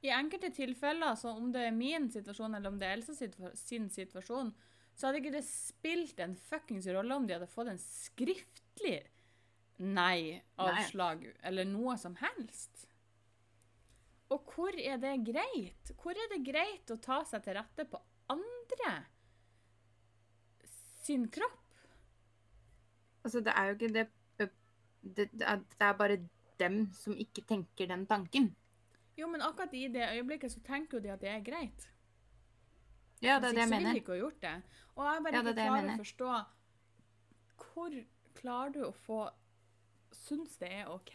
[0.00, 3.14] I enkelte tilfeller, så om det er min situasjon eller om det er Elsa
[3.58, 4.52] sin situasjon,
[5.00, 8.98] så hadde ikke det spilt en fuckings rolle om de hadde fått en skriftlig
[9.80, 12.84] nei-avslag eller noe som helst.
[14.30, 15.92] Og hvor er det greit?
[16.02, 18.92] Hvor er det greit å ta seg til rette på andre
[21.00, 21.56] sin kropp?
[23.24, 24.08] Altså, det er jo ikke det
[25.00, 26.16] Det, det, er, det er bare
[26.60, 28.50] dem som ikke tenker den tanken.
[29.16, 31.86] Jo, men akkurat i det øyeblikket så tenker jo de at det er greit.
[33.22, 33.68] Ja, det er det jeg mener.
[33.68, 33.92] så vil mener.
[33.92, 34.54] de ikke ha gjort det.
[34.96, 36.30] Og jeg bare Ja, det ikke klarer å forstå
[37.60, 37.98] Hvor
[38.40, 39.20] klarer du å få
[40.20, 41.14] Syns det er OK?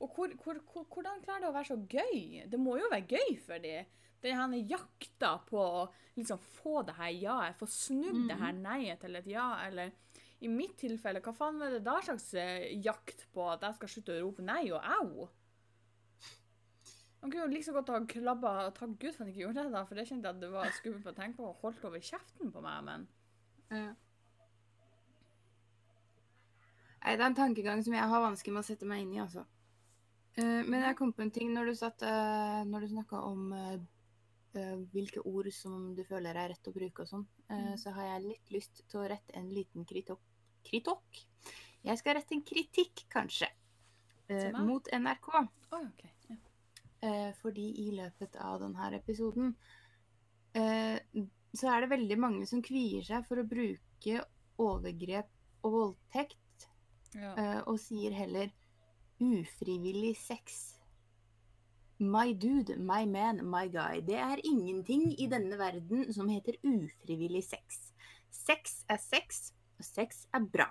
[0.00, 2.44] Og hvor, hvor, hvor, hvordan klarer det å være så gøy?
[2.48, 3.88] Det må jo være gøy for dem.
[4.20, 5.82] Denne jakta på å
[6.16, 8.42] liksom få det her ja-et, få snudd det Mm.
[8.42, 9.92] her nei-et til et ja, eller
[10.40, 13.88] i mitt tilfelle, hva faen var det da slags eh, jakt på at jeg skal
[13.88, 15.28] slutte å rope nei og au?
[17.20, 19.72] Man kunne jo like så godt ha klabba Takk Gud for han ikke gjorde det,
[19.74, 22.00] da, for det kjente jeg at det var skummelt å tenke på og holdt over
[22.00, 23.08] kjeften på meg, men
[23.70, 23.90] Ja.
[27.00, 29.20] Nei, det er en tankegang som jeg har vanskelig med å sette meg inn i,
[29.22, 29.46] altså.
[30.36, 33.46] Eh, men jeg kom på en ting når du, satt, eh, når du snakka om
[33.56, 33.78] eh,
[34.92, 37.72] hvilke ord som du føler er rett å bruke og sånn, Mm.
[37.82, 40.20] så har jeg litt lyst til å rette en liten kritok.
[40.62, 41.02] Kritok?
[41.82, 43.48] Jeg skal rette en kritikk, kanskje,
[44.62, 45.28] mot NRK.
[45.72, 46.04] Oh, OK.
[47.02, 49.54] Eh, fordi i løpet av denne episoden
[50.52, 50.98] eh,
[51.56, 54.18] så er det veldig mange som kvier seg for å bruke
[54.60, 55.30] overgrep
[55.64, 56.66] og voldtekt,
[57.14, 57.32] Ja.
[57.34, 58.52] eh, og sier heller
[59.20, 60.76] ufrivillig sex.
[62.00, 64.00] My dude, my man, my guy.
[64.00, 67.92] Det er ingenting i denne verden som heter ufrivillig sex.
[68.30, 70.68] Sex er sex, og sex er bra.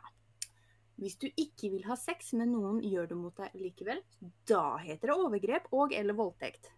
[1.00, 4.02] Hvis du ikke vil ha sex, men noen gjør det mot deg likevel,
[4.50, 6.72] da heter det overgrep og eller voldtekt.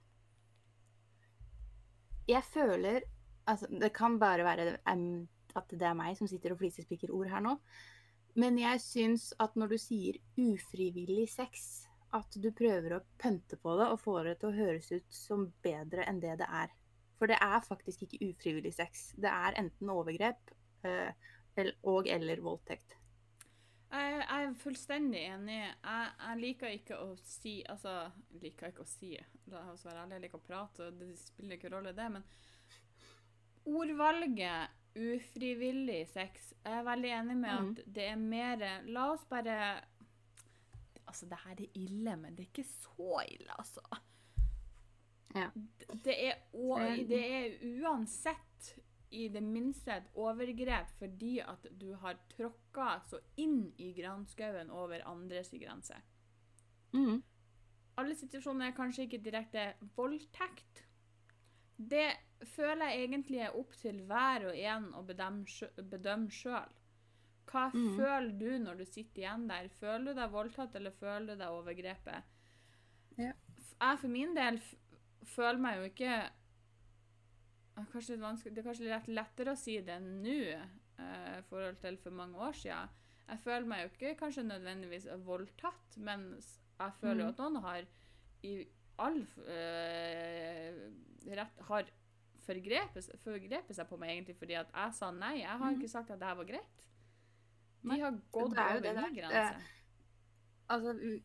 [2.29, 3.07] Jeg føler
[3.49, 5.23] Altså, det kan bare være um,
[5.57, 7.55] at det er meg som sitter og flisespikker ord her nå.
[8.37, 13.73] Men jeg syns at når du sier ufrivillig sex, at du prøver å pønte på
[13.79, 16.71] det og få det til å høres ut som bedre enn det det er.
[17.19, 19.09] For det er faktisk ikke ufrivillig sex.
[19.17, 20.55] Det er enten overgrep
[20.87, 21.11] eh,
[21.83, 23.00] og eller voldtekt.
[23.91, 25.57] Jeg, jeg er fullstendig enig.
[25.83, 27.95] Jeg, jeg liker ikke å si Altså,
[28.31, 29.09] jeg liker ikke å si
[29.51, 32.23] La oss være ærlige, jeg liker å prate, og det spiller ikke rolle, det, men
[33.67, 37.69] ordvalget ufrivillig sex Jeg er veldig enig med Mm.
[37.71, 39.57] at det er mer La oss bare
[41.07, 43.81] Altså, det her er ille, men det er ikke så ille, altså.
[45.35, 45.49] Ja.
[45.55, 46.37] Det- Det er,
[47.07, 48.50] det er uansett
[49.11, 55.03] i det minste et overgrep fordi at du har tråkka så inn i granskauen over
[55.07, 55.97] andres grense.
[56.95, 57.21] Mm.
[57.99, 59.65] Alle situasjoner er kanskje ikke direkte
[59.97, 60.85] voldtekt.
[61.75, 62.07] Det
[62.55, 65.73] føler jeg egentlig er opp til hver og en å bedømme sjø-
[66.31, 66.77] sjøl.
[67.51, 67.87] Hva mm.
[67.97, 69.67] føler du når du sitter igjen der?
[69.81, 72.37] Føler du deg voldtatt, eller føler du deg overgrepet?
[73.19, 73.33] Ja.
[73.81, 74.61] Jeg for min del
[75.33, 76.13] føler meg jo ikke
[77.75, 81.97] Kanskje vanskelig, Det er kanskje litt lettere å si det nå eh, i forhold til
[82.03, 82.97] for mange år siden.
[83.31, 87.31] Jeg føler meg jo ikke kanskje nødvendigvis voldtatt, men jeg føler jo mm.
[87.31, 87.89] at noen har
[88.43, 88.53] i
[89.01, 90.77] all eh,
[91.31, 91.89] rett har
[92.45, 95.35] forgrepet, forgrepet seg på meg egentlig fordi at jeg sa nei.
[95.41, 95.79] Jeg har mm.
[95.79, 96.87] ikke sagt at det her var greit.
[97.81, 99.69] De har gått det er over det min grense.
[100.71, 101.21] Altså u-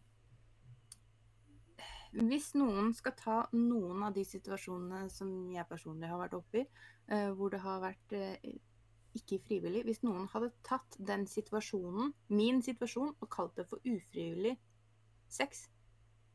[2.13, 6.65] Hvis noen skal ta noen av de situasjonene som jeg personlig har vært oppi,
[7.11, 8.37] eh, hvor det har vært eh,
[9.17, 14.57] ikke frivillig Hvis noen hadde tatt den situasjonen, min situasjon, og kalt det for ufrivillig
[15.33, 15.67] sex,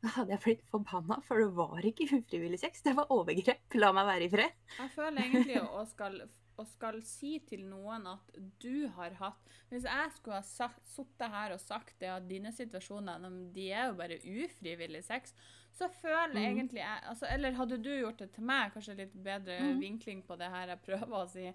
[0.02, 2.82] da hadde jeg blitt forbanna, for det var ikke ufrivillig sex.
[2.82, 3.76] Det var overgrep.
[3.78, 4.56] La meg være i fred.
[4.80, 6.16] Jeg føler egentlig å skal,
[6.60, 8.32] å skal si til noen at
[8.62, 13.24] du har hatt Hvis jeg skulle ha sittet her og sagt det at dine situasjoner
[13.54, 15.32] de er jo bare ufrivillig sex,
[15.72, 16.48] så føler mm.
[16.48, 19.78] egentlig jeg altså, Eller hadde du gjort det til meg, kanskje litt bedre mm.
[19.80, 21.46] vinkling på det her jeg prøver å si,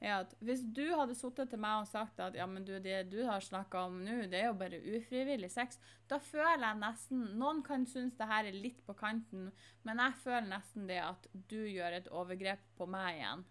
[0.00, 3.06] er at hvis du hadde sittet til meg og sagt at ja, men du, det
[3.10, 5.80] du har snakka om nå, det er jo bare ufrivillig sex,
[6.10, 9.50] da føler jeg nesten Noen kan synes det her er litt på kanten,
[9.88, 13.46] men jeg føler nesten det at du gjør et overgrep på meg igjen.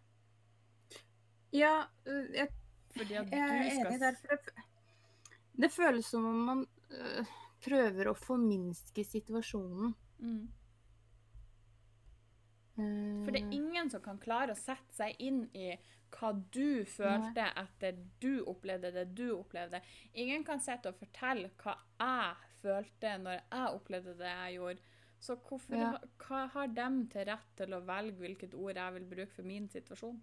[1.54, 2.48] Ja, øh, jeg
[2.96, 4.16] Fordi at Jeg er enig der.
[4.16, 4.66] For det,
[5.62, 7.26] det føles som om man øh,
[7.66, 9.96] prøver å forminske situasjonen.
[10.20, 10.48] mm.
[12.76, 15.70] For det er ingen som kan klare å sette seg inn i
[16.16, 19.80] hva du følte etter du opplevde det du opplevde.
[20.14, 24.92] Ingen kan sitte og fortelle hva jeg følte når jeg opplevde det jeg gjorde.
[25.20, 25.98] Så hvorfor, Ja.
[26.20, 29.70] hva har dem til rett til å velge hvilket ord jeg vil bruke for min
[29.70, 30.22] situasjon?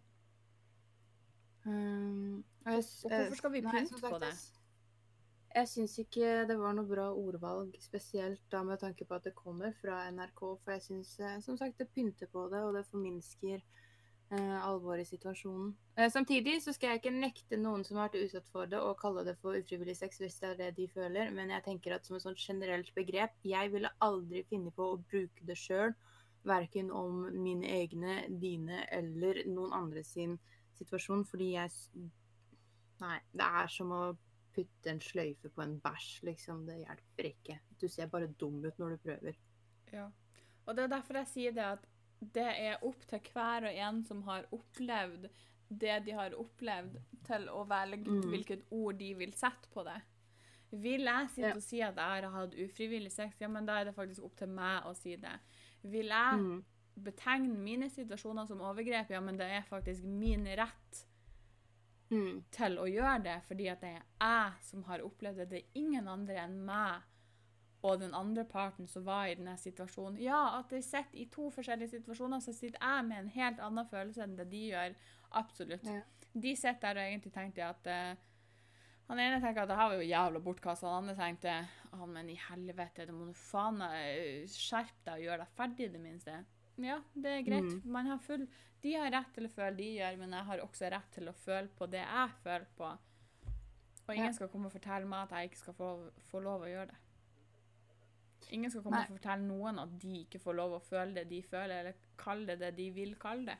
[1.64, 4.32] Um, jeg Og hvorfor eh, skal vi pynte på det?
[5.54, 9.34] Jeg, syns ikke det var noe bra ordvalg, spesielt da med tanke på at det
[9.36, 10.42] kommer fra NRK.
[10.64, 15.04] For jeg syns eh, som sagt det pynter på det, og det forminsker eh, alvoret
[15.04, 15.74] i situasjonen.
[15.96, 18.96] Eh, samtidig så skal jeg ikke nekte noen som har vært utsatt for det, å
[18.98, 22.08] kalle det for ufrivillig sex hvis det er det de føler, men jeg tenker at
[22.08, 25.94] som et sånt generelt begrep Jeg ville aldri finne på å bruke det sjøl,
[26.48, 30.40] verken om mine egne, dine eller noen andre sin
[30.82, 31.70] situasjon, fordi jeg
[33.02, 34.02] Nei, det er som å
[34.54, 36.60] putte en sløyfe på en bæsj, liksom.
[36.68, 37.56] Det hjelper ikke.
[37.80, 39.34] Du ser bare dum ut når du prøver.
[39.92, 40.04] Ja.
[40.68, 41.88] Og det er derfor jeg sier det at
[42.36, 45.26] det er opp til hver og en som har opplevd
[45.72, 48.28] det de har opplevd, til å velge Mm.
[48.30, 50.00] hvilket ord de vil sette på det.
[50.70, 51.54] Vil jeg sitte Ja.
[51.56, 54.36] og si at jeg har hatt ufrivillig sex, ja, men da er det faktisk opp
[54.36, 55.40] til meg å si det.
[55.82, 56.64] Vil jeg Mm.
[56.94, 61.06] Betegne mine situasjoner som overgrep, ja, men det er faktisk min rett
[62.12, 62.42] Mm.
[62.52, 65.48] til å gjøre det, fordi at det er jeg som har opplevd det.
[65.48, 67.00] Det er ingen andre enn meg
[67.82, 70.20] og den andre parten som var i denne situasjonen.
[70.22, 73.88] Ja, at de sitter i to forskjellige situasjoner, så sitter jeg med en helt annen
[73.90, 74.94] følelse enn det de gjør.
[75.40, 75.88] Absolutt.
[75.88, 76.02] Ja.
[76.32, 78.28] De sitter der og egentlig tenker at uh,
[79.08, 80.86] Han ene tenker at det her var jo jævla bortkasta.
[80.86, 81.56] Han andre tenkte
[81.92, 85.88] ah, men i helvete, det må du faen meg skjerpe deg og gjøre deg ferdig,
[85.88, 86.36] i det minste.
[86.78, 87.64] Ja, det er greit.
[87.68, 87.82] Mm.
[87.92, 88.46] Man har full
[88.82, 91.32] De har rett til å føle de gjør, men jeg har også rett til å
[91.32, 92.88] føle på det jeg føler på.
[94.08, 94.32] Og ingen Ja.
[94.32, 95.90] skal komme og fortelle meg at jeg ikke skal få,
[96.30, 96.96] få lov å gjøre det.
[98.50, 99.06] Ingen skal komme Nei.
[99.06, 102.46] og fortelle noen at de ikke får lov å føle det de føler, eller kalle
[102.46, 103.58] det det de vil kalle det.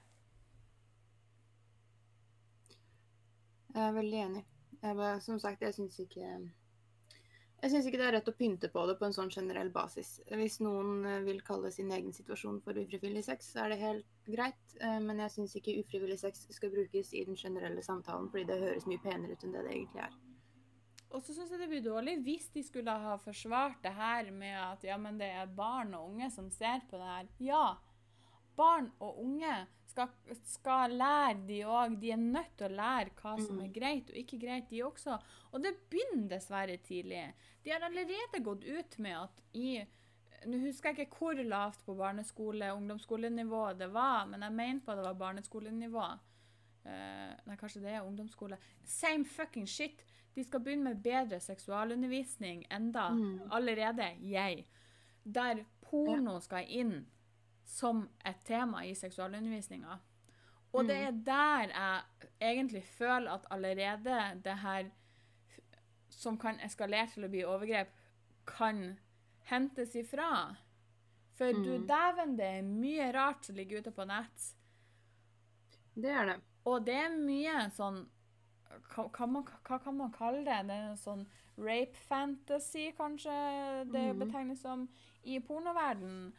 [3.74, 4.44] Jeg er veldig enig.
[4.82, 6.50] Jeg bare, som sagt, jeg syns ikke
[7.62, 10.16] Jeg syns ikke det er rett å pynte på det på en sånn generell basis.
[10.26, 14.08] Hvis noen eh, vil kalle sin egen situasjon for ufrivillig sex, så er det helt
[14.26, 14.74] greit.
[14.80, 18.58] Eh, Men jeg syns ikke ufrivillig sex skal brukes i den generelle samtalen, fordi det
[18.64, 20.18] høres mye penere ut enn det det egentlig er.
[21.12, 24.56] Og så syns jeg det blir dårlig hvis de skulle ha forsvart det her med
[24.58, 27.30] at ja, men det er barn og unge som ser på det her.
[27.46, 27.64] Ja,
[28.58, 29.52] barn og unge
[29.92, 31.96] skal, skal lære, de òg.
[32.00, 35.18] De er nødt til å lære hva som er greit og ikke greit, de også.
[35.52, 37.26] Og det begynner dessverre tidlig.
[37.62, 39.82] De har allerede gått ut med at i
[40.42, 44.82] Nå husker jeg ikke hvor lavt på barneskole- og ungdomsskolenivå det var, men jeg mente
[44.82, 46.06] på at det var barneskolenivå.
[46.82, 48.58] Uh, nei, kanskje det er ungdomsskole.
[48.82, 50.02] Same fucking shit.
[50.34, 53.12] De skal begynne med bedre seksualundervisning enda.
[53.14, 53.52] Mm.
[53.54, 54.08] Allerede.
[54.26, 54.64] Jeg.
[55.22, 57.04] Der porno skal inn
[57.72, 59.98] som et tema i seksualundervisninga.
[60.72, 62.02] Og det er der jeg
[62.40, 64.90] egentlig føler at allerede det her
[66.08, 67.88] som kan eskalere til å bli overgrep,
[68.46, 68.98] kan
[69.48, 70.56] hentes ifra.
[71.36, 71.86] For du Mm.
[71.88, 74.54] dæven, det er mye rart som ligger ute på nett.
[75.94, 76.40] Det er det.
[76.64, 78.06] Og det er mye sånn
[78.94, 80.60] hva, hva, man, hva kan man kalle det?
[80.68, 81.26] Det er sånn
[81.58, 83.32] rape fantasy, kanskje
[83.92, 84.18] det mm.
[84.18, 84.88] betegnes som,
[85.24, 86.32] i pornoverdenen.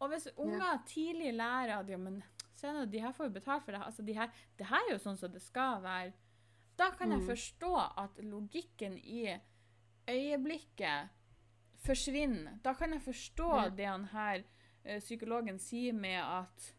[0.00, 2.22] Og hvis unger tidlig lærer at ja, men
[2.56, 4.28] se nå, de her får jo betalt for det, altså de her,
[4.58, 6.12] det her er jo sånn som det skal være,
[6.78, 7.26] da kan jeg Mhm.
[7.26, 9.36] forstå at logikken i
[10.08, 11.08] øyeblikket
[11.84, 12.58] forsvinner.
[12.64, 13.68] Da kan jeg forstå Ja.
[13.68, 14.42] det han her
[14.84, 16.74] eh, psykologen sier med at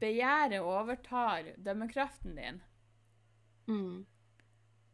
[0.00, 2.62] begjæret overtar dømmekraften din.
[3.66, 4.06] Mm.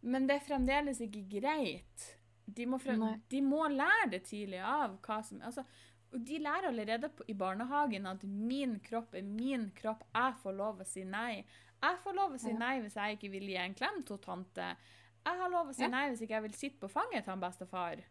[0.02, 2.14] Men det er fremdeles ikke greit.
[2.56, 5.64] De må, frem, de må lære det tidlig av hva som altså,
[6.12, 10.52] og De lærer allerede på, i barnehagen at 'min kropp er min kropp', jeg får
[10.52, 11.44] lov å si nei.
[11.82, 14.76] Jeg får lov å si nei hvis jeg ikke vil gi en klem til tante.
[15.26, 15.88] Jeg har lov å si Ja.
[15.88, 18.04] nei hvis ikke jeg vil sitte på fanget til han bestefar.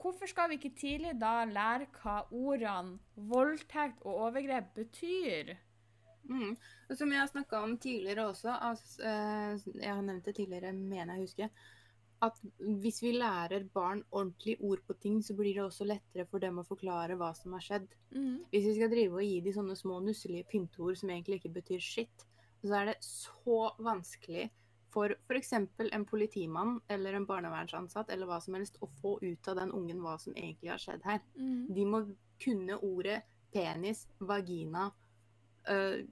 [0.00, 5.56] Hvorfor skal vi ikke tidlig da lære hva ordene voldtekt og overgrep betyr?
[6.24, 6.56] Mm.
[6.88, 10.72] Og som jeg har snakka om tidligere også, altså, eh, jeg har nevnt det tidligere,
[10.72, 11.48] mener jeg husker,
[12.24, 12.40] at
[12.82, 16.60] hvis vi lærer barn ordentlig ord på ting, så blir det også lettere for dem
[16.60, 17.86] å forklare hva som har skjedd.
[18.12, 18.42] Mm.
[18.52, 21.84] Hvis vi skal drive og gi de sånne små nusselige pynteord som egentlig ikke betyr
[21.84, 22.26] skitt,
[22.60, 24.50] så er det så vanskelig
[24.90, 25.52] for f.eks.
[25.52, 30.02] en politimann eller en barnevernsansatt eller hva som helst å få ut av den ungen
[30.04, 31.22] hva som egentlig har skjedd her.
[31.38, 31.68] Mm.
[31.74, 32.02] De må
[32.42, 33.20] kunne ordet
[33.54, 34.90] penis, vagina
[35.70, 36.02] øh,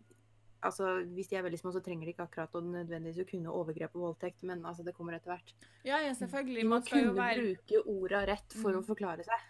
[0.62, 3.52] Altså, Hvis de er veldig små, så trenger de ikke akkurat å nødvendigvis å kunne
[3.54, 5.52] overgrep og voldtekt, men altså, det kommer etter hvert.
[5.84, 6.64] Ja, ja, selvfølgelig.
[6.64, 8.78] Må Man skal kunne være bruke orda rett for Mm.
[8.82, 9.40] å forklare seg.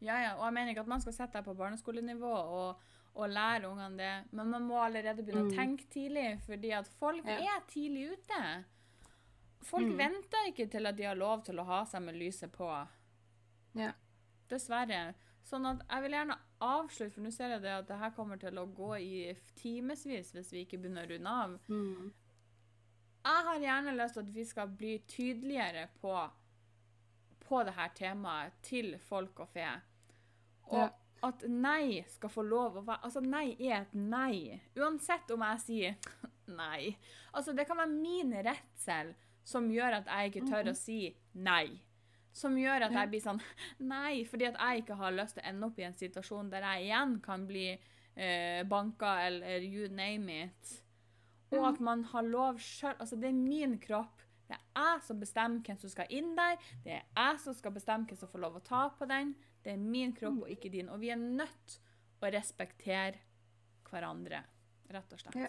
[0.00, 2.76] Ja, ja, og jeg mener ikke at man skal sette deg på barneskolenivå og,
[3.14, 5.56] og lære ungene det, men man må allerede begynne å Mm.
[5.56, 7.38] tenke tidlig, fordi at folk Ja.
[7.38, 8.64] er tidlig ute.
[9.62, 9.96] Folk Mm.
[9.98, 12.88] venter ikke til at de har lov til å ha seg med lyset på.
[13.74, 13.92] Ja.
[14.48, 15.14] Dessverre.
[15.48, 18.36] Sånn at jeg vil gjerne avslutte, for nå ser jeg det at det her kommer
[18.40, 19.20] til å gå i
[19.56, 21.54] timevis hvis vi ikke begynner å runde av.
[21.72, 22.10] Mm.
[23.28, 26.14] Jeg har gjerne lyst til at vi skal bli tydeligere på,
[27.48, 29.68] på det her temaet til folk og fe.
[30.68, 30.88] Og Ja.
[31.28, 34.60] at nei skal få lov å være Altså, nei er et nei.
[34.76, 35.96] Uansett om jeg sier
[36.60, 36.96] nei.
[37.32, 39.14] Altså, det kan være min redsel
[39.48, 41.00] som gjør at jeg ikke tør å si
[41.34, 41.80] nei.
[42.38, 43.40] Som gjør at jeg blir sånn
[43.92, 46.66] nei, fordi at jeg ikke har lyst til å ende opp i en situasjon der
[46.70, 50.78] jeg igjen kan bli eh, banka eller you name it.
[51.56, 54.24] Og at man har lov sjøl Altså, det er min kropp.
[54.48, 56.56] Det er jeg som bestemmer hvem som skal inn der.
[56.84, 59.34] Det er jeg som skal bestemme hvem som får lov å ta på den.
[59.64, 60.88] Det er min kropp og ikke din.
[60.92, 61.78] Og vi er nødt
[62.20, 63.20] å respektere
[63.88, 64.42] hverandre,
[64.92, 65.36] rett og slett.
[65.36, 65.48] Ja.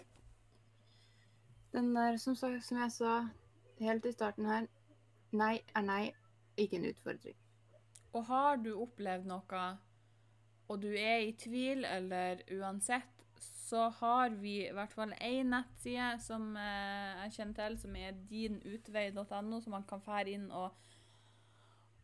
[1.74, 3.14] Den der, som, som jeg sa
[3.80, 4.68] helt i starten her,
[5.32, 6.04] nei er nei,
[6.60, 7.38] ikke en utfordring.
[8.18, 9.64] Og har du opplevd noe,
[10.70, 16.16] og du er i tvil, eller uansett, så har vi i hvert fall én nettside
[16.26, 20.74] som eh, jeg kjenner til, som er dinutvei.no, som man kan fære inn og,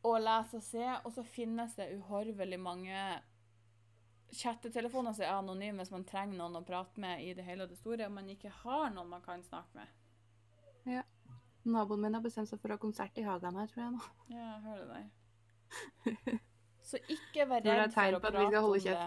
[0.05, 0.85] og lese og se.
[1.01, 3.01] Og så finnes det uhorvelig mange
[4.35, 7.73] chattetelefoner som er anonyme hvis man trenger noen å prate med i det hele og
[7.73, 9.99] det store, og man ikke har noen man kan snakke med.
[11.65, 14.09] Naboen min har bestemt seg for å ha konsert i hagen her, tror jeg nå.
[14.29, 16.41] Ja, jeg hører deg.
[16.89, 18.97] Så ikke vær redd for å prate om det,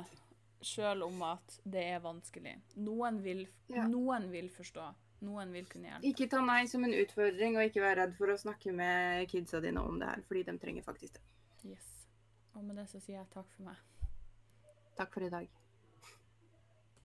[0.66, 2.56] sjøl om at det er vanskelig.
[2.82, 3.84] Noen vil, Ja.
[3.86, 4.88] noen vil forstå.
[5.22, 6.06] Noen vil kunne hjelpe.
[6.10, 9.60] Ikke ta nei som en utfordring, og ikke vær redd for å snakke med kidsa
[9.62, 11.22] dine om det her, fordi de trenger faktisk det.
[11.72, 11.88] Yes.
[12.54, 13.76] Og med det så sier jeg takk for meg.
[14.98, 15.48] Takk for i dag.